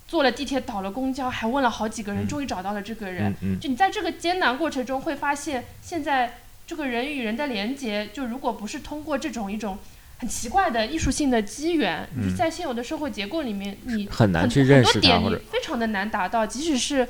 [0.08, 3.32] 坐了地铁，倒了公交，还问了好几个人，嗯终于找到了这个人。
[3.42, 9.78] 嗯嗯就你在这个艰难过程中会发现，现在这个人与人的连接，就如果不是通过这种一种
[10.18, 17.08] 很奇怪的艺术性的机缘，在现有的社会结构里面，你很难去认识他，点你或者非常的难达到，即使是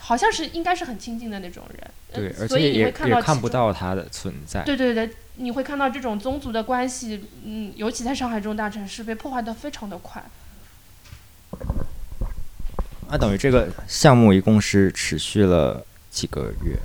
[0.00, 1.90] 好像是应该是很亲近的那种人。
[2.12, 4.62] 呃对，而所以你且也也会看到其中看不到他的存在。
[4.62, 10.22] 对对对，你会看到这种宗族的关系，嗯，尤其在上海这种大城市，被破坏的非常的快。
[13.10, 16.76] 那等于这个项目一共是持续了几个月？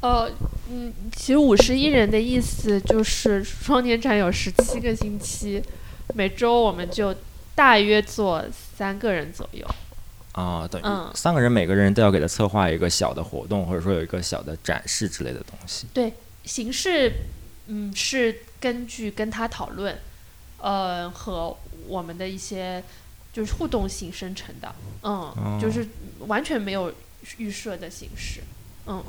[0.00, 0.30] 呃，
[0.70, 5.62] 嗯，其实五十一人的意思就是双年展有十七个星期，
[6.14, 7.14] 每周我们就
[7.54, 8.44] 大约做
[8.76, 9.66] 三个人左右。
[10.32, 15.88] 啊，等于嗯三个人，每个人都要给他策划一个小的活动，或者说有一个小的展示之类的东西。
[15.92, 16.12] 对
[16.44, 17.12] 形式，
[17.66, 19.98] 嗯，是根据跟他讨论，
[20.58, 21.56] 呃，和
[21.88, 22.80] 我们的一些
[23.38, 24.74] 就是互动性生成的，
[25.04, 25.86] 嗯，就是
[26.26, 26.92] 完全没有
[27.36, 28.40] 预设的形式，
[28.86, 29.00] 嗯，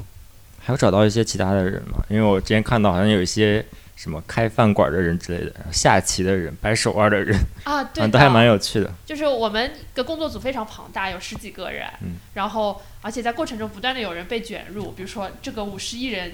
[0.60, 1.98] 还有找到一些其他的人吗？
[2.10, 3.66] 因为我之前看到好像有一些
[3.96, 8.94] 什么开饭馆的人之类的，下棋的人、掰手腕的人，啊， 对都还蛮有趣的。
[9.04, 16.32] 就是我们的工作组非常庞大，有十几个人，嗯然后而且在过程中不断的有人被卷入，比如说这个五十亿人，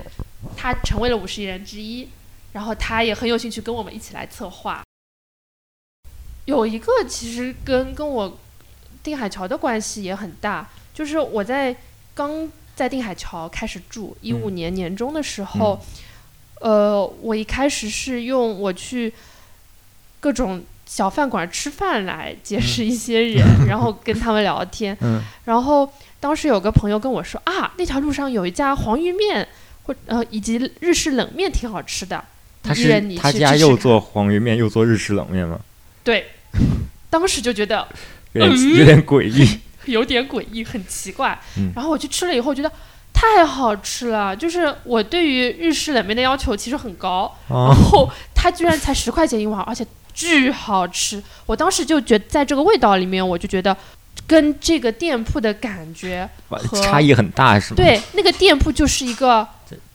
[0.57, 2.09] 他成为了五十亿人之一，
[2.51, 4.83] 然后他也很有兴趣跟我们一起来策划。
[6.45, 8.37] 有一个其实跟跟我
[9.03, 11.75] 定海桥的关系也很大，就是我在
[12.13, 15.79] 刚在定海桥开始住，一五嗯年年中的时候，
[16.61, 19.13] 呃，我一开始是用我去
[20.19, 24.95] 各种小饭馆吃饭来结识一些人，然后跟他们聊天。
[25.01, 29.47] 嗯然后当时有个朋友跟我说啊，那条路上有一家黄鱼面，
[29.83, 32.23] 或呃以及日式冷面挺好吃的。
[32.63, 35.59] 他是你他家又做黄鱼面又做日式冷面吗？
[36.05, 36.31] 对，
[37.09, 37.85] 当时就觉得
[38.31, 39.59] 有点嗯有点诡异。
[39.85, 41.37] 有点诡异，很奇怪。
[41.57, 42.71] 嗯然后我去吃了以后，觉得
[43.13, 44.35] 太好吃了。
[44.35, 51.21] 就是我对于日式冷面的要求其实很高，哦然后它居然才十块钱一碗，而且巨好吃。
[51.45, 53.77] 我当时就觉得，在这个味道里面，我就觉得
[54.25, 56.27] 跟这个店铺的感觉
[56.81, 57.75] 差异很大是吗？
[57.77, 59.47] 对，那个店铺就是一个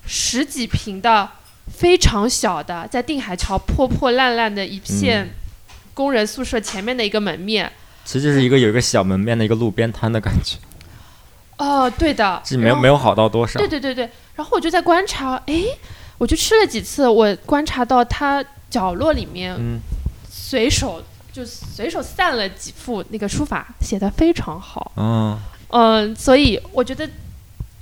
[0.07, 1.29] 十几平的
[1.67, 5.31] 非常小的，在定海桥破破烂烂的一片嗯
[5.95, 7.71] 工人宿舍前面的一个门面。
[8.05, 10.57] 其实就是一个有一个小门面的一个路边摊的感觉，
[11.59, 13.69] 哦，对的，是没有没有好到多少对。
[13.69, 15.65] 对对对，然后我就在观察，哎，
[16.19, 19.79] 我就吃了几次，我观察到它角落里面嗯，
[20.29, 24.91] 随手就随手散了几幅那个书法，写的非常好。
[24.97, 25.39] 哦，
[25.69, 27.09] 嗯，所以我觉得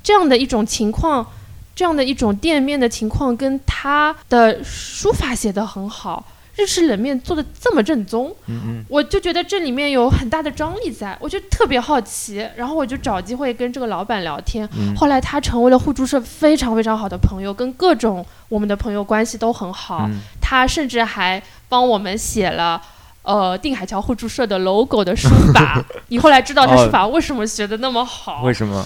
[0.02, 1.26] 这样的一种情况，
[1.74, 6.26] 这样的一种店面的情况，跟他的书法写得很好，
[6.58, 14.68] 日式冷面做的这么正宗，嗯嗯，我就觉得这里面有很大的张力在，我就特别好奇，然后我就找机会跟这个老板聊天。
[14.76, 20.06] 嗯后来他成为了互助社非常非常好的朋友，跟各种我们的朋友关系都很好。
[20.10, 22.82] 嗯他甚至还帮我们写了。
[23.22, 28.42] 呃，定海桥互助社的 logo 的书法， 你后来知道他哦书法为什么学的那么好？
[28.42, 28.82] 为什么？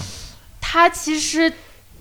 [0.59, 1.49] 他其实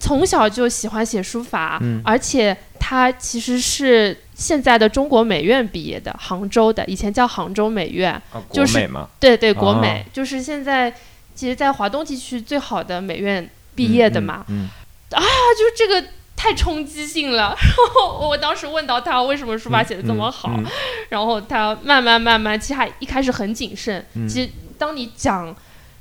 [0.00, 10.92] 从小就喜欢写书法，嗯而且他其实是现在的中国美院毕业的，杭州的，以前叫杭州美院，啊，就是国美嘛，对对，国哦美、就是现在
[11.36, 14.68] 其实，在华东地区最好的美院毕业的嘛，嗯，
[15.12, 15.22] 啊
[15.56, 17.54] 就是这个太冲击性了。
[17.54, 20.64] 然后我当时问到他为什么书法写的这么好，嗯
[21.10, 24.04] 然后他慢慢慢慢，其实还一开始很谨慎。
[24.14, 24.28] 嗯。
[24.28, 25.54] 其实当你讲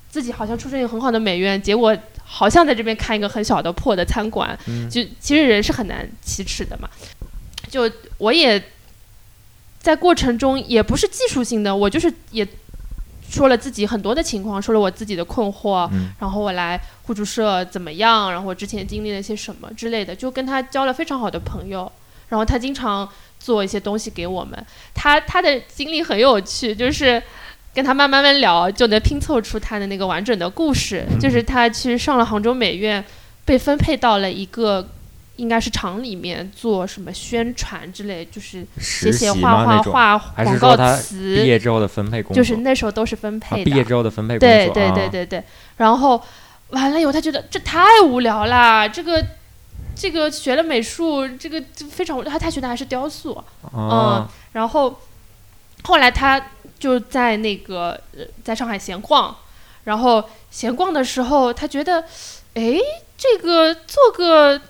[0.10, 4.90] 自己好像出身一个很好的美院，结果好像在这边开一个很小的破的餐馆，嗯。
[4.90, 6.90] 就其实人是很难启齿的嘛。
[7.72, 8.62] 就我也
[9.80, 12.48] 在过程中也不是技术性的，我就是也
[13.28, 21.92] 说了自己很多的情况，说了我自己的困惑，嗯然后我来互助社怎么样，然后我之前经历了些什么之类的，就跟他交了非常好的朋友，
[22.30, 23.10] 然后他经常
[23.40, 24.64] 做一些东西给我们，
[24.94, 27.24] 他他的经历很有趣，就是。
[27.74, 31.06] 跟他慢慢慢聊，就能拼凑出他的那个完整的故事。
[31.22, 33.02] 就是他去上了杭州美院，
[33.46, 34.86] 被分配到了一个
[35.38, 39.66] 应该是厂里面做什么宣传之类，就是写写画？
[39.66, 42.36] 画画还是广告说他毕词，业之后的分配工作？
[42.36, 43.64] 就是那时候都是分啊配的。
[43.64, 45.44] 毕业之后的分配工作，对对啊对对对，
[45.78, 46.22] 然后
[46.70, 49.26] 完了以后，他觉得这太无聊啦，这个
[49.96, 55.00] 这个学了美术，这个这非常他他学的还是雕塑，嗯，然后
[55.84, 56.42] 后来他
[56.78, 59.36] 就在那个呃在上海闲逛，
[59.86, 62.04] 然后闲逛的时候，他觉得，
[62.54, 62.78] 哎，
[63.18, 64.62] 这个做个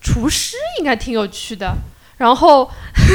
[0.00, 1.74] 厨师应该挺有趣的。
[2.18, 2.68] 然后，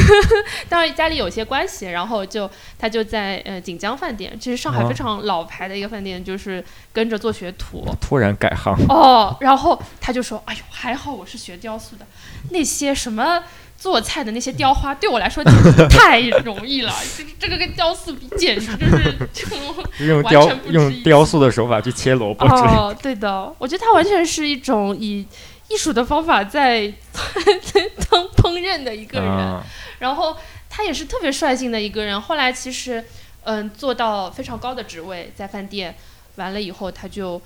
[0.69, 6.63] 当然家里有些关系，然后就他就在呃锦江饭店，这是上海哦非常老牌的一个饭店，就是
[6.93, 7.84] 跟着做学徒。
[7.99, 12.05] 突然改行，哦，然后他就说：“哎呦，还好我是学雕塑的，
[12.51, 13.43] 那些什么
[13.77, 16.93] 做菜的那些雕花，对我来说简直太容易了。
[17.17, 22.45] 这这个跟雕塑比，简直就是这种完用雕用雕塑的手法去切萝卜。
[22.45, 25.27] 哦，对的，我觉得他完全是一种以
[25.70, 29.30] 艺术的方法在在 当烹饪的一个人。
[29.30, 29.64] 啊
[29.99, 30.36] 然后
[30.70, 32.20] 他也是特别率性的一个人。
[32.20, 33.01] 后来其实，
[33.43, 35.95] 嗯，做到非常高的职位，在饭店，
[36.36, 37.41] 完了以后他就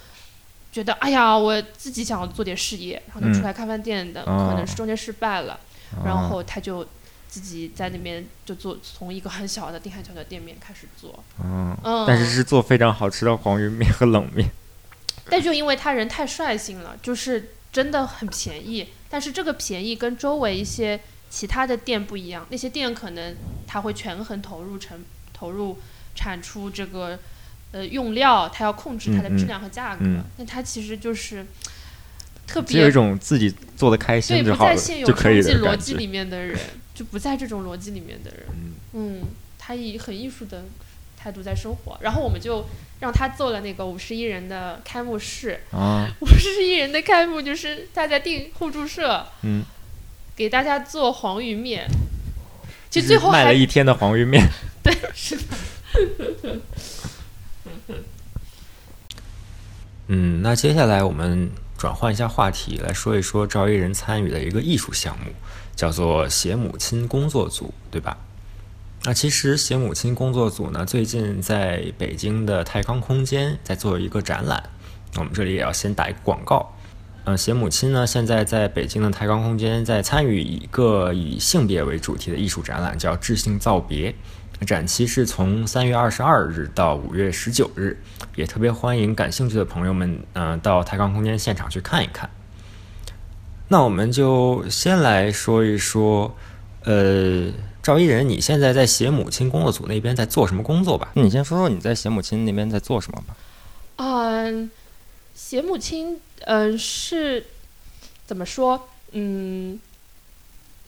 [0.71, 5.59] 觉得，哎呀，我自己想要做点事业，然后就出嗯来开饭店的，哦可能是中间失败了，
[6.03, 6.83] 然啊后他就
[7.27, 14.49] 自己在那边就做，从一个很小的定海桥的店面开始做，嗯，嗯，但是是做非常好吃的黄鱼面和冷面。
[15.29, 18.87] 但就因为他人太率性了，就是真的很便宜。
[19.09, 20.99] 但是这个便宜跟周围一些
[21.29, 24.99] 其他的店不一样，那些店可能他会权衡投入成
[25.33, 25.77] 投入
[26.15, 27.17] 产出这个
[27.71, 30.05] 呃用料，他要控制它的质量和价格。
[30.05, 31.45] 嗯那他其实就是
[32.45, 35.77] 特别有一别种自己做的开对心就好了不在现有就可以经济逻。
[35.77, 36.59] 辑里面的人，
[36.95, 38.45] 就不在这种逻辑里面的人。
[38.49, 39.21] 嗯嗯，
[39.59, 40.65] 他以很艺术的
[41.27, 42.65] 态度在生活，然后我们就
[43.01, 45.59] 让他做了那个五十一人的开幕式。
[45.71, 49.61] 啊， 五十一人的开幕就是大家订互助社嗯，
[50.37, 51.85] 给大家做黄鱼面，
[52.89, 54.47] 其实最后卖了一天的黄鱼面。
[54.81, 55.43] 对是的，
[60.07, 65.25] 嗯，那接下来我们转换一下话题，来说一说赵一人参与的一个艺术项目，
[65.75, 68.15] 叫做“写母亲工作组”，对吧？
[69.03, 74.61] 那其实写母亲工作组呢，最近在北京的泰康空间在做一个展览，
[75.15, 76.73] 我们这里也要先打一个广告。
[77.23, 84.13] 嗯，写母亲呢，现在在北京的泰康空间在参与一个以性别为主题的艺术展览，叫“智性造别”。
[84.65, 88.01] 展期是从三月二十二日到五月十九日，
[88.35, 92.29] 也特别欢迎感兴趣的朋友们，嗯、到泰康空间现场去看一看。
[93.67, 96.35] 那我们就先来说一说，
[96.85, 97.51] 呃，
[97.87, 101.09] 赵一人，你现在在写母亲工作组那边在做什么工作吧？
[101.13, 103.37] 你先说说你在写母亲那边在做什么吧。
[103.95, 104.69] 嗯，
[105.33, 107.45] 写母亲，嗯、是
[108.25, 108.89] 怎么说？
[109.13, 109.79] 嗯，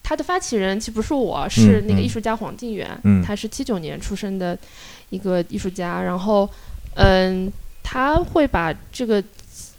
[0.03, 4.59] 他的发起人其实不是我，是那个嗯艺术家黄静远，嗯他是七九年出生的
[5.09, 6.49] 一个艺术家，然后，
[6.95, 7.49] 嗯，
[7.81, 9.23] 他会把这个。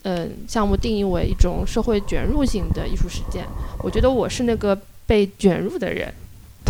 [0.04, 3.44] 嗯，项目定义为一种社会卷入性的艺术实践。
[3.80, 4.74] 我觉得我是那个
[5.06, 6.10] 被卷入的人，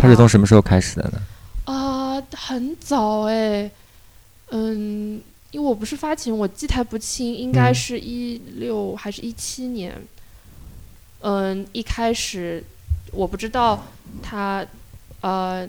[0.01, 1.21] 他是从什么时候开始的呢？
[1.65, 3.69] 啊、很早哎，
[4.49, 5.21] 嗯，
[5.51, 9.95] 因为我不是发起人，我记太不清，应该嗯是一六还是一七年。
[11.21, 12.63] 嗯，一开始
[13.11, 13.85] 我不知道
[14.23, 14.65] 他，
[15.21, 15.67] 呃，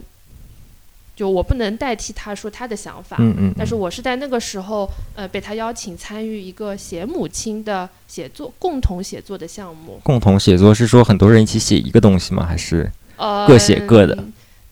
[1.14, 10.00] 就我不能代替他说他的想法，嗯嗯，但是我是在那个时候，呃，被他邀请参与一个写母亲的写作共同写作的项目。
[10.02, 12.46] 共同写作是说很多人一起写一个东西吗？
[12.46, 14.24] 还是呃，各写各的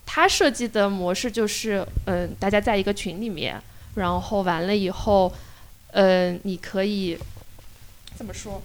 [0.05, 3.61] 他设计的模式就是，嗯、大家在一个群里面，
[3.95, 5.31] 然后完了以后，
[5.91, 7.17] 嗯、你可以
[8.15, 8.61] 怎么说？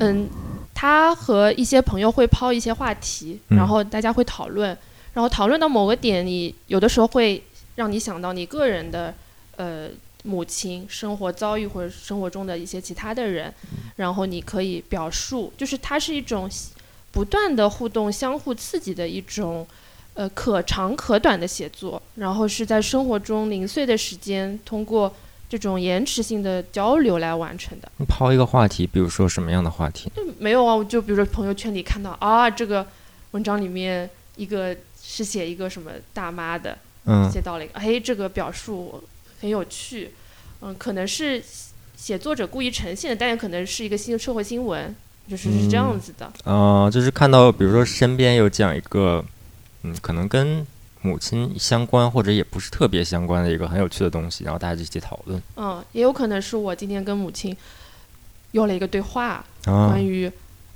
[0.00, 0.28] 嗯，
[0.74, 4.76] 他和一些朋友会抛一些话题，嗯然后大家会讨论，
[5.14, 7.42] 然后讨论到某个点，你有的时候会
[7.76, 9.14] 让你想到你个人的，
[9.56, 9.88] 呃。
[10.24, 13.52] 母亲生活遭遇或者生活中的一些其他的人，
[13.96, 16.48] 然后你可以表述，就是它是一种
[17.12, 19.66] 不断的互动、相互刺激的一种，
[20.14, 25.14] 呃，可长可短的写作，然后是在生活中零碎的时间，通过
[25.48, 27.92] 这种延迟性的交流来完成的。
[27.98, 30.10] 你抛一个话题，比如说什么样的话题？
[30.16, 32.86] 就没有啊，我就比如说朋友圈里看到啊，这个
[33.32, 39.04] 文章里面一个是写一个什么大妈的，嗯写到了一个，哎，这个表述
[39.40, 40.12] 很有趣，
[40.62, 41.42] 嗯，可能是
[41.94, 44.94] 写作者故意呈现的，但也可能是一个新社会新闻，
[45.28, 46.30] 就是是这样子的。
[46.44, 49.24] 啊、就是看到比如说身边有这样一个，
[49.82, 50.66] 嗯，可能跟
[51.02, 57.56] 母亲相关或者也不是特别相关的一个很有趣的东西，然后大家就一起讨论嗯，也有可能是我今天跟母亲
[58.52, 60.30] 有了一个对话，啊关于，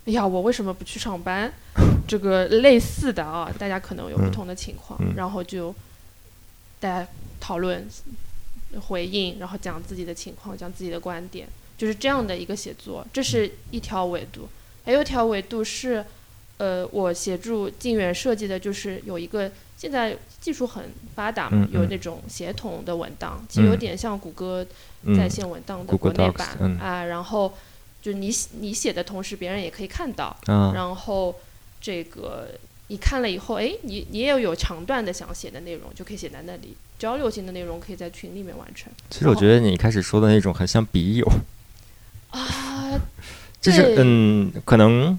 [0.07, 1.53] 哎呀，我为什么不去上班？
[2.09, 5.75] 这个类似的啊，大家可能有不嗯同的情况，嗯然后就
[6.81, 7.07] 大家
[7.39, 7.87] 讨论、
[8.89, 11.47] 回应，然后讲自己的情况，讲自己的观点，
[11.77, 14.49] 就是这样的一个写作，这是一条维度。
[14.85, 16.05] 还有一条维度是，
[16.59, 24.65] 呃，我协助静远设计的，就是有一个现在技术很发达嘛，有那种协同的文档，其实有嗯点像谷歌
[25.03, 27.53] 嗯在线文档的国内版、嗯啊，然后
[28.01, 31.35] 就你写你写的同时，别人也可以看到，啊然后
[31.81, 32.49] 这个
[32.87, 41.29] 你看了以后，哎，你你也有长段的想写的内容，就可以写在那里，交流性的内容可以在群里面完成其实我觉得你一开始说的那种很像笔友，
[42.31, 43.01] 啊。
[43.61, 45.19] 就是嗯，可能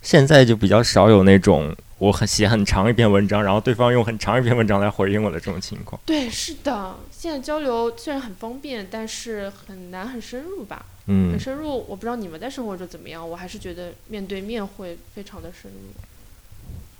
[0.00, 6.00] 现在就比较少有那种我很写很长一篇文章，然后对方用很长一篇文章来回应我的这种情况。
[6.06, 10.86] 对，是的，现在交流虽然很方便，但是很难很深入吧？
[11.06, 16.00] 嗯很，深入，我不知道你们在生活中怎么样，我还是觉得面对面会非常的深入。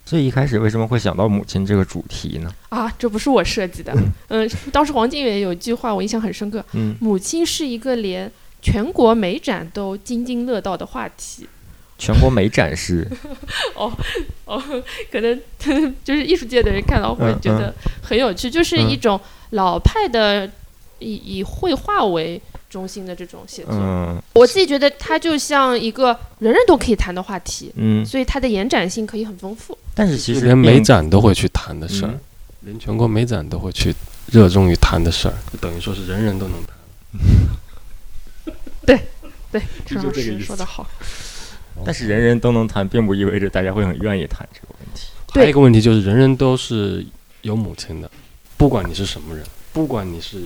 [0.05, 2.53] 所以一开始为什么会想到母亲这个主题呢？
[2.71, 3.95] 啊，这不是我设计的。
[4.27, 8.31] 嗯，当时黄靖远有一句话我印象很深刻：嗯，母亲是一个连
[8.63, 11.47] 全国美展都津津乐道的话题。
[11.99, 13.07] 全国美展是，
[13.77, 13.93] 哦
[14.47, 14.63] 哦，
[15.13, 15.39] 可能
[16.03, 20.51] 就是艺术界的人看到会嗯觉得很有趣，就是一种老派的
[20.99, 22.41] 以以绘画为
[22.71, 23.75] 中心的这种写作。
[23.75, 29.77] 嗯我自己觉得它就像一个人人都可以谈的话题，嗯，所以它的延展性可以很丰富。
[29.95, 32.21] 但是其实连美展都会去谈的事儿，嗯
[32.61, 33.95] 连全国美展都会去
[34.33, 36.75] 热衷于谈的事儿，就等于说是人人都能谈。
[38.87, 39.01] 对，
[39.53, 40.89] 对陈老师这个意思说的好。
[41.85, 45.09] 但是人人都能谈，并不意味着大家会很愿意谈这个问题。
[45.33, 47.07] 还有一个问题就是，人人都是
[47.43, 48.11] 有母亲的，
[48.57, 50.43] 不管你是什么人，不管你是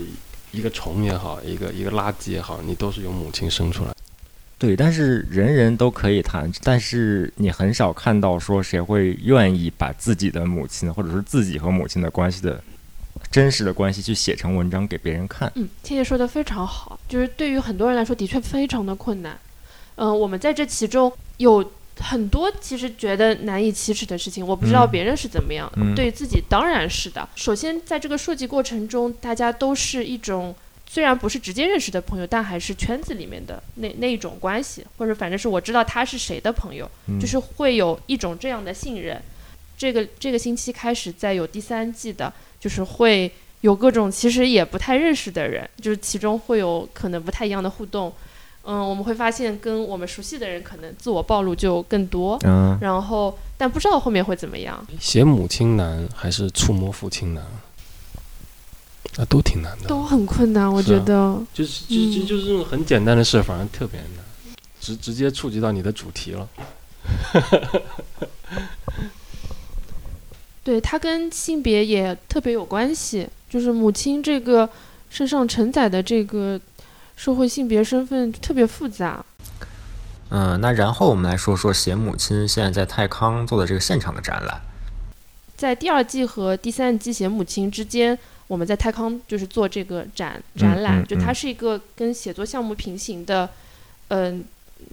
[0.52, 3.92] 一个虫也好，一个一个垃圾也好，你都是由母亲生出来。
[4.58, 12.62] 对，但是人人都可以谈，但是你很少看到说谁会愿意把自己的母亲，或者是自己和母亲的关系的
[13.30, 15.50] 真实的关系去写成文章给别人看。
[15.56, 19.38] 嗯，倩倩说的非常好，就是对于很多人来说，的确非常的困难。
[19.96, 21.64] 嗯、我们在这其中有
[22.00, 27.28] 很多其实觉得难以启齿的事情，我不知道嗯别人是怎么样，嗯对自己当然是的。
[27.36, 30.54] 首先，在这个设计过程中，大家都是一种
[30.88, 39.22] 虽然不是直接认识的朋友，但还是圈子里面的那那一种关系，或者反正是我知道他是谁的朋友，嗯就是会有一种这样的信任。
[39.76, 42.32] 这个这个星期开始在有第三季的，
[42.64, 48.10] 就是会有各种其实也不太认识的人，就是其中会有可能不太一样的互动。
[48.62, 57.44] 嗯，我们会发现跟我们熟悉的人可能自我暴露就更多，嗯，然后但不知道后面会怎么样，写母亲难还是触摸父亲难？
[59.18, 59.86] 啊，都挺难的。
[59.86, 61.38] 都很困难，我是啊觉得。
[61.52, 64.24] 就是就嗯就就是这种很简单的事，反而特别难，
[64.80, 66.48] 直直接触及到你的主题了。
[70.64, 74.68] 对，它跟性别也特别有关系，就是母亲这个
[75.10, 76.58] 身上承载的这个
[77.16, 79.24] 社会性别身份特别复杂。
[80.30, 84.60] 嗯，那然后我们来说说写母亲现在在泰康做的这个现场的展览。
[85.54, 93.48] 在第二季和第三季写母亲之间，我们在泰康就是做这个展展览，嗯就它嗯是一个跟写作项目平行的，
[94.08, 94.42] 嗯、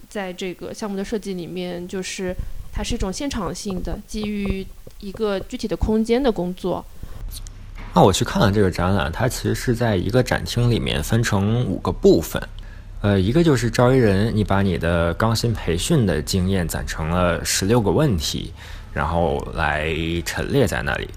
[0.08, 2.32] 在这个项目的设计里面，就是
[2.72, 4.64] 它是一种现场性的，基于
[5.02, 6.84] 一个具体的空间的工作。
[7.92, 12.40] 那我去看了这个展览，它其实是在一个展厅里面分成五个部分。
[13.02, 18.52] 呃，一个就是招一人，你把你的钢琴培训的经验攒成了十六个问题，
[18.92, 19.92] 然后来
[20.24, 21.08] 陈列在那里。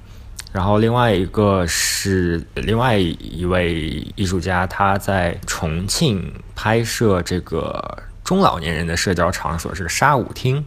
[0.52, 10.66] 然后另外一个是另外一位艺术家，他在重庆拍摄这个中老年人的社交场所，是个沙舞厅。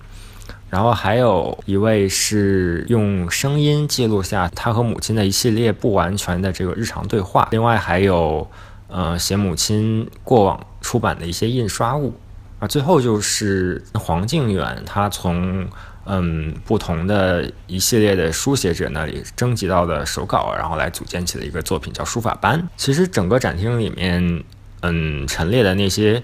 [0.70, 7.48] 然后还有一位是用声音记录下他和母亲的一系列不完全的这个日常对话。
[7.50, 8.46] 另外还有，
[8.88, 12.12] 呃，写母亲过往出版的一些印刷物。
[12.58, 15.66] 啊，最后就是黄靖远，他从
[16.04, 22.68] 嗯不同的一系列的书写者那里征集到的手稿，然后来组建起了一个作品，叫书法班。
[22.76, 24.44] 其实整个展厅里面，
[24.82, 26.22] 嗯，陈列的那些。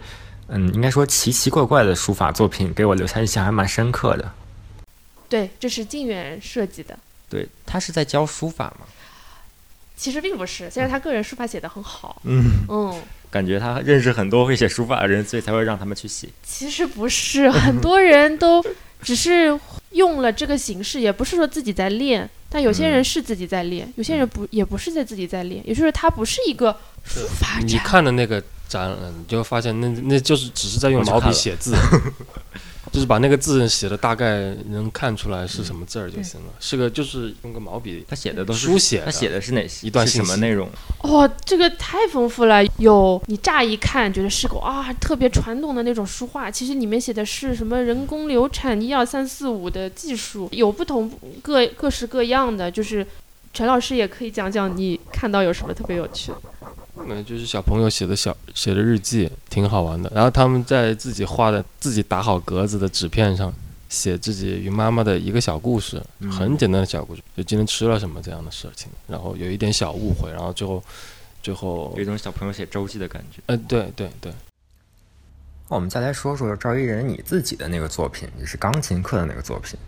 [0.48, 4.32] 嗯，应该说奇奇怪怪的书法作品给我留下印象还蛮深刻的。
[5.28, 6.98] 对，这是靖远设计的。
[7.28, 8.86] 对他是在教书法吗？
[9.96, 16.28] 其实并不是，虽然他个人书法写得很好，嗯，嗯，感觉他认识很多会写书法的人，所以才会让他们去写。
[16.42, 18.64] 其实不是，很多人都
[19.00, 19.58] 只是
[19.90, 27.78] 用了这个形式，也不是说自己在练，但有些人嗯是自己在练，有些人不也不是在自己在练，也就是他不是一个书法你。
[27.78, 28.42] 看的那个
[28.74, 31.76] 展览，你就发现那那就是只是在用毛笔写字，
[32.90, 40.68] 就是把那个字写的大概能看出来是什么字儿就行了，是个就是用个毛笔他写的都是书写他写的是哪些一段什么内容？
[41.02, 51.10] 哦，这个太丰富了，有你乍一看觉得是个啊特别传统的那种书画，其实里面写的是什么人工流产一二三四五的技术，有不同
[51.42, 53.06] 各各式各样的，就是
[53.52, 56.38] 陈老师也可以讲讲你看到有什么特别有趣的。
[57.06, 60.10] 嗯，就是小朋友写的小写的日记，挺好玩的。
[60.14, 63.52] 然后他们在自己画的、自己打好格子的纸片上
[63.88, 70.82] 写自己与妈妈的一个小故事，嗯很简单的小故事，就今天吃了什么这样的事情，然后有一点小误会，然后最后
[71.42, 73.40] 最后有一种小朋友写周记的感觉。
[73.46, 74.32] 呃，对对对，
[75.68, 79.78] 那我们再来说说赵一人你自己的那个作品，就是钢琴课的那个作品。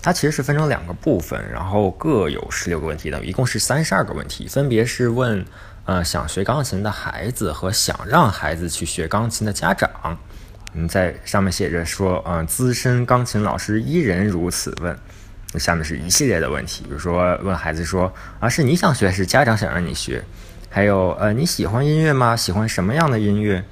[0.00, 5.44] 它其实是分成两个部分，然后各有十六个问题的，一共是三十二个问题，分别是问
[5.88, 9.88] 呃想学钢琴的孩子和想让孩子去学钢琴的家长。
[10.74, 14.96] 嗯，在上面写着说，嗯、资深钢琴老师一人如此问。
[15.54, 20.22] 下面是一系列的问题，比如说问孩子说啊，是你想学，还是家长想让你学？
[20.68, 22.36] 还有呃，你喜欢音乐吗？
[22.36, 23.64] 喜欢什么样的音乐？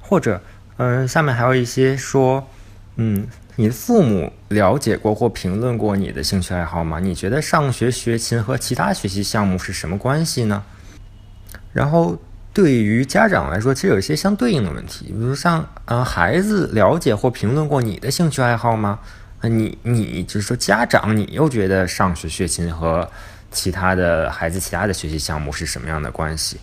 [0.00, 0.40] 或者，
[0.78, 2.48] 嗯、下面还有一些说，
[2.96, 6.98] 嗯，你的父母了解过或评论过你的兴趣爱好吗？
[6.98, 10.64] 你觉得上学学琴和其他学习项目是什么关系呢？
[11.76, 12.16] 然后
[12.54, 18.98] 对于家长来说，其实有一些相对应的问题，比如像，呃，孩子了解或评论过你的兴趣爱好吗？
[19.42, 23.06] 啊，你你就是说家长，你又觉得上学学琴和
[23.50, 26.56] 其他的孩子其他的学习项目是什么样的关系？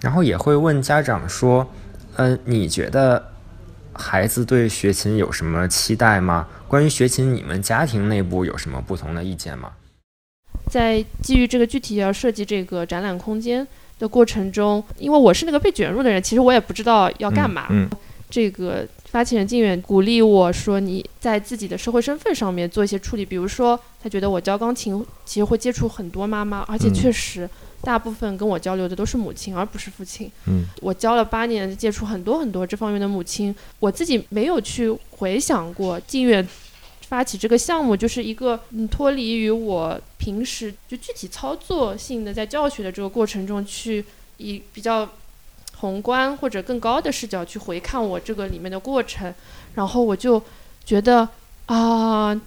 [0.00, 1.68] 然后也会问家长说，
[2.14, 3.32] 呃，你觉得
[3.92, 6.46] 孩子对学琴有什么期待吗？
[6.68, 9.72] 关于学琴，你们家庭内部有什么不同的意见吗？
[10.70, 13.66] 在基于这个具体要设计这个展览空间
[14.00, 17.66] 的过程中，因为我是那个被卷入的人，其实我也不知道要干嘛。
[17.70, 17.88] 嗯，
[18.28, 27.48] 这个发起人靳远鼓励我说，你在自己的社会身份上面做一些处理，比如说，他觉得我教钢琴其实会接触很多妈妈，而且嗯确实
[27.82, 30.30] 大部分跟我交流的都是母亲，而不是父亲。
[30.46, 36.48] 嗯，我教了八年，接触很多很多这方面的母亲，我自己没有去回想过靳远。
[37.10, 44.04] 发起这个项目就是一个嗯脱离于我平时就具体操作性的在教学的这个过程中去
[44.36, 45.08] 以比较
[45.78, 49.34] 宏观或者更高的视角去回看我这个里面的过程，
[49.74, 50.40] 然后我就
[50.84, 51.28] 觉得
[51.66, 52.40] 啊、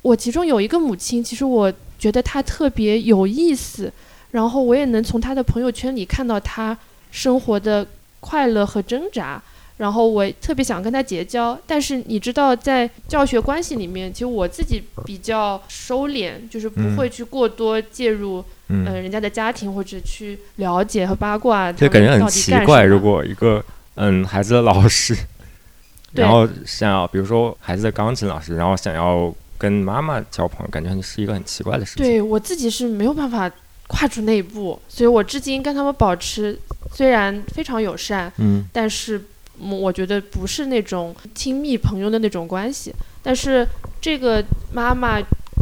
[0.00, 3.92] 我其中有一个母亲，其实我觉得她特别有意思，
[4.30, 6.76] 然后我也能从她的朋友圈里看到她
[7.10, 7.86] 生活的
[8.20, 9.42] 快乐和挣扎。
[9.78, 16.96] 然后我特别想跟他结交，但是你知道，在教学关系里面，其实我自己比较收敛，就是不嗯。
[16.96, 18.86] 会去过多介入嗯。
[18.86, 23.64] 呃，人家的家庭或者去了解和八卦，就感觉很奇怪，如果一个
[23.96, 25.16] 嗯孩子的老师，
[26.12, 32.04] 然后想要比如说孩子的钢琴老师，然后想要跟妈妈交朋友，感觉是一个很奇怪的事情。
[32.04, 33.50] 对我自己是没有办法
[33.88, 36.58] 跨出那一步，所以我至今跟他们保持
[36.92, 38.64] 虽然非常友善，嗯。
[38.72, 39.24] 但是嗯
[39.58, 42.94] 我觉得不是那种亲密朋友的那种关系。
[43.22, 43.66] 但是
[44.00, 45.18] 这个妈妈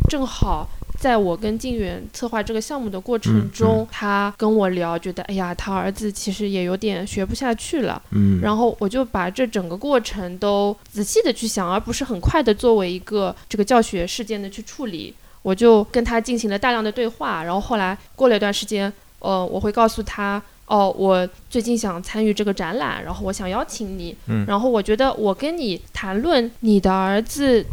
[0.08, 0.68] 正好。
[1.00, 15.14] 在我跟静远策划这个项目的过程嗯中，她跟我聊，觉得哎呀，她儿子其实也有点学不下去了，嗯，然后我就把这整个过程都仔细的去想，而不是很快的作为一个这个教学事件的去处理。
[15.40, 27.66] 我就跟他进行了大量的对话，然后后来过了一段时间，呃，我会告诉他，哦，我最近想参与这个展览，然后我想邀请你，嗯然后我觉得我跟你谈论你的儿子。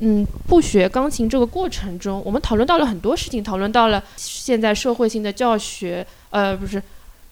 [0.00, 6.82] 嗯，不学钢琴这个过程中，我们讨论到了很多事情，讨论到了现在社会性的教学，呃，不是，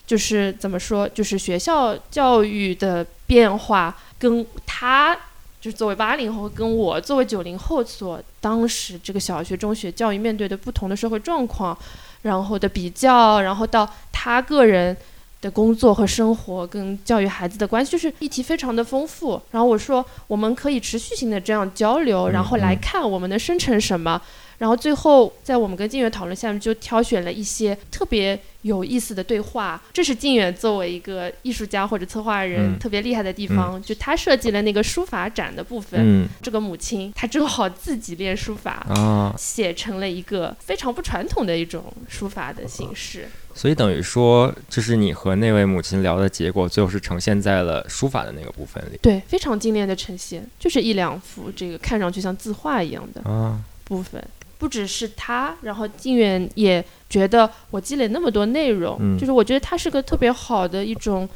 [0.07, 5.13] 就是怎么说，就是学校教育的变化，跟他
[5.59, 11.77] 就是作为八零后，跟我作为九零后所当时这个小学、中学教育面对的不同的社会状况，
[12.23, 14.97] 然后的比较，然后到他个人
[15.39, 19.39] 的工作和生活跟教育孩子的关系，就是议题非常的丰富。
[19.51, 24.19] 然后我说，我们可以持续性的这样交流，然后来嗯看我们能生成什么。
[24.57, 29.81] 然后最后，在我们跟静远讨论下面，就挑选了一些特别有意思的对话。
[29.91, 35.99] 这是静远作为一个艺术家或者策划人、嗯特别厉害的地方，就他设计了那个书法展的部分。
[36.01, 43.27] 嗯这个母亲她正好自己练书法，啊，写成了一个非常不传统的一种书法的形式。
[43.55, 54.23] 所以等于说，就是你和那位母亲聊的结果，最后是呈现在了书法的那个部分里对，非常精炼的呈现，就是一两幅这个看上去像字画一样的啊，部分。
[54.63, 61.27] 不只是他，然后静远也觉得我积累那么多内容，嗯就是我觉得他是个特别好的一种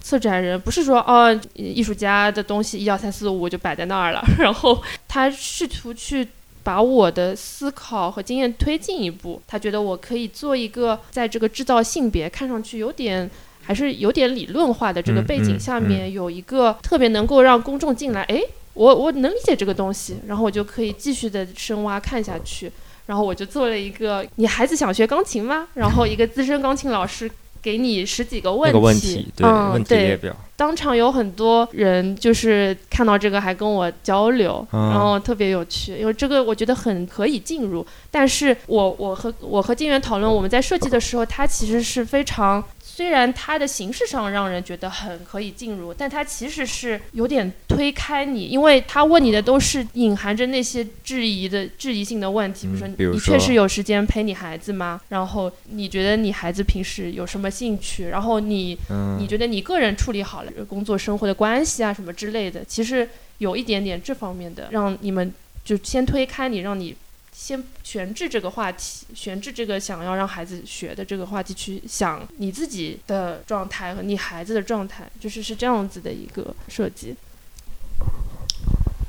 [0.00, 6.28] 策展人，不是说哦艺术家的东西一二三四五就摆在那儿了，然后他试图去
[6.62, 13.28] 把我的思考和经验推进一步，他觉得我可以做一个在这个制造性别看上去有点。
[13.60, 18.42] 还是有点理论化的这个嗯背景嗯下面，有一个特别能够让公众进来，诶，
[18.74, 22.70] 我我能理解这个东西，然后我就可以继续的深挖看下去。
[23.06, 25.66] 然后我就做了一个，你孩子想学钢琴吗？
[25.72, 27.30] 然后一个资深钢琴老师
[27.62, 37.84] 给你十几个问题，那个问题，对，嗯，问题列对表，当场有很多人就是看到这个还跟我交流，嗯然后特别有趣，因为这个我觉得很可以进入。
[38.10, 42.62] 但是我我和我和金源讨论，我们在设计的时候，它其实是非常。
[42.98, 55.00] 虽然它的形式上让人觉得很可以进入，但它其实是有点推开你，因为他问你的都是隐含着那些质疑的质疑性的问题，比如说你确实有时间陪你孩子吗？
[55.10, 58.08] 然后你觉得你孩子平时有什么兴趣？
[58.08, 65.32] 然后你嗯你觉得你个人处理好了工作生活的关系啊什么之类的，其实有一点点这方面的，让你们
[65.64, 66.96] 就先推开你，让你
[67.38, 77.14] 先悬置这个话题，悬置这个想要让孩子学的这个话题，去想你自己的状态和你孩子的状态，就是是这样子的一个设计。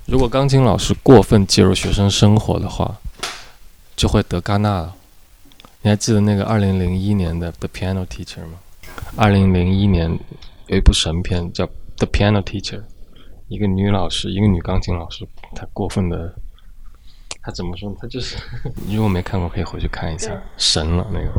[0.05, 2.99] 如果钢琴老师过分介入学生生活的话，
[3.95, 4.95] 就会得戛纳了。
[5.82, 8.59] 你还记得那个二零零一年的《The Piano Teacher》吗？
[9.17, 10.19] 二零零一年
[10.67, 11.65] 有一部神片叫
[11.97, 12.77] 《The Piano Teacher》，
[13.47, 16.36] 一个女老师，一个女钢琴老师，她过分的，
[17.41, 17.95] 她怎么说呢？
[18.01, 18.37] 她就是，
[18.85, 21.31] 你如果没看过，可以回去看一下，神了那个。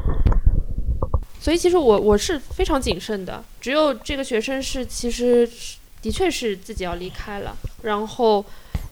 [1.40, 5.48] 所以其实我我是非常谨慎的，只有这个学生是其实
[6.02, 8.44] 的确是自己要离开了，然后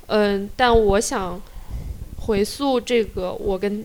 [0.06, 1.38] 嗯，但我想
[2.16, 3.84] 回溯这个我跟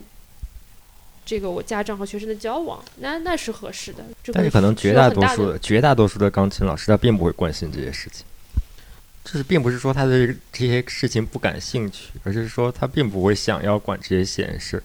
[1.26, 4.02] 这个我家长和学生的交往，那那是合适的。
[4.22, 8.24] 这个但是可能绝大多数绝大多数的钢琴老师他并不会关心这些事情，
[9.24, 14.82] 就是并不是说他对这些事情不感兴趣，而是说他并不会想要管这些闲事，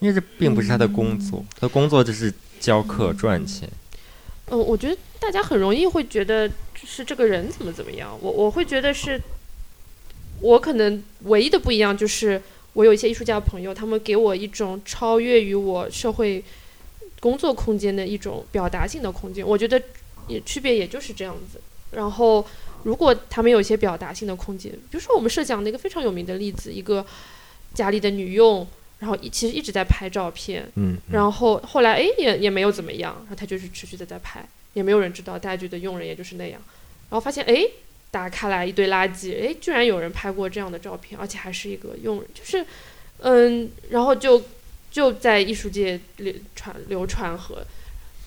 [0.00, 3.68] 因为这并不是他的工作，他的工作就是教课赚钱。
[4.46, 9.20] 嗯，我觉得大家很容易会觉得是这个人怎么怎么样，我我会觉得是，
[10.40, 16.44] 我可能唯一的不一样就是我有一些艺术家朋友，他们给我一种超越于我社会
[17.20, 19.80] 工作空间的一种表达性的空间，我觉得
[20.26, 21.60] 也区别也就是这样子。
[21.92, 22.44] 然后
[22.84, 27.04] 如果他们有一些表达性的空间，比如说我们设想的一个非常有名的例子，一个
[27.74, 28.66] 家里的女佣，
[28.98, 30.98] 然后一其实一直在拍照片，嗯，嗯。
[31.12, 36.60] 然后后来哎也也没有怎么样，然后她就是持续的在拍，也没有人知道，大家觉得佣人也就是那样，
[37.10, 37.64] 然后发现哎
[38.10, 42.64] 打开来一堆垃圾，哎居然有人拍过这样的照片，而且还是一个佣人，就是
[43.18, 44.42] 嗯，然后就
[44.90, 47.64] 就在艺术界流传流传和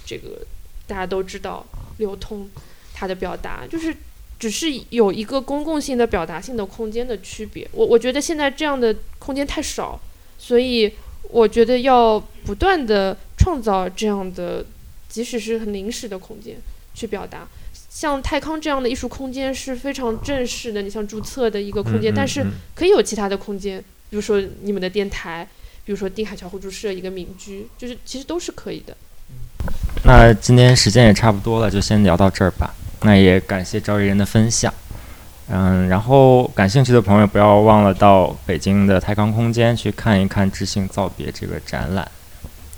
[0.06, 0.46] 这个
[0.88, 1.66] 大家都知道
[1.98, 2.50] 流通
[2.94, 3.96] 他的表达，就是
[4.44, 7.66] 只是有一个公共性的表达性的空间的区别。
[7.72, 9.98] 我我觉得现在这样的空间太少，
[10.38, 10.92] 所以
[11.30, 14.66] 我觉得要不断的创造这样的，
[15.08, 16.58] 即使是很临时的空间
[16.94, 17.48] 去表达。
[17.90, 23.80] 像泰康这样的艺术空间是非常正式的，你像注册的一个空间，嗯嗯但是嗯可以有其他的空间，
[24.10, 25.48] 比如说你们的电台，
[25.86, 28.98] 比如说定海桥互助社一个民居，就是其实都是可以的。
[30.04, 32.76] 那今天时间也差不多了，就先聊到这儿吧。
[33.04, 34.74] 那也感谢赵一人的分享。
[35.50, 42.08] 嗯，然后感兴趣的朋友不要忘了到北京的泰康空间去看一看《知性造别》这个展览。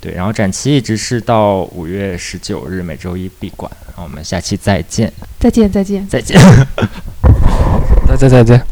[0.00, 3.70] 对，然后展期一直是到五月十九日，每周一闭馆。
[3.96, 6.06] 那我们下期再见，再见，再见。
[6.08, 6.38] 再见。
[8.06, 8.62] 再 再再见。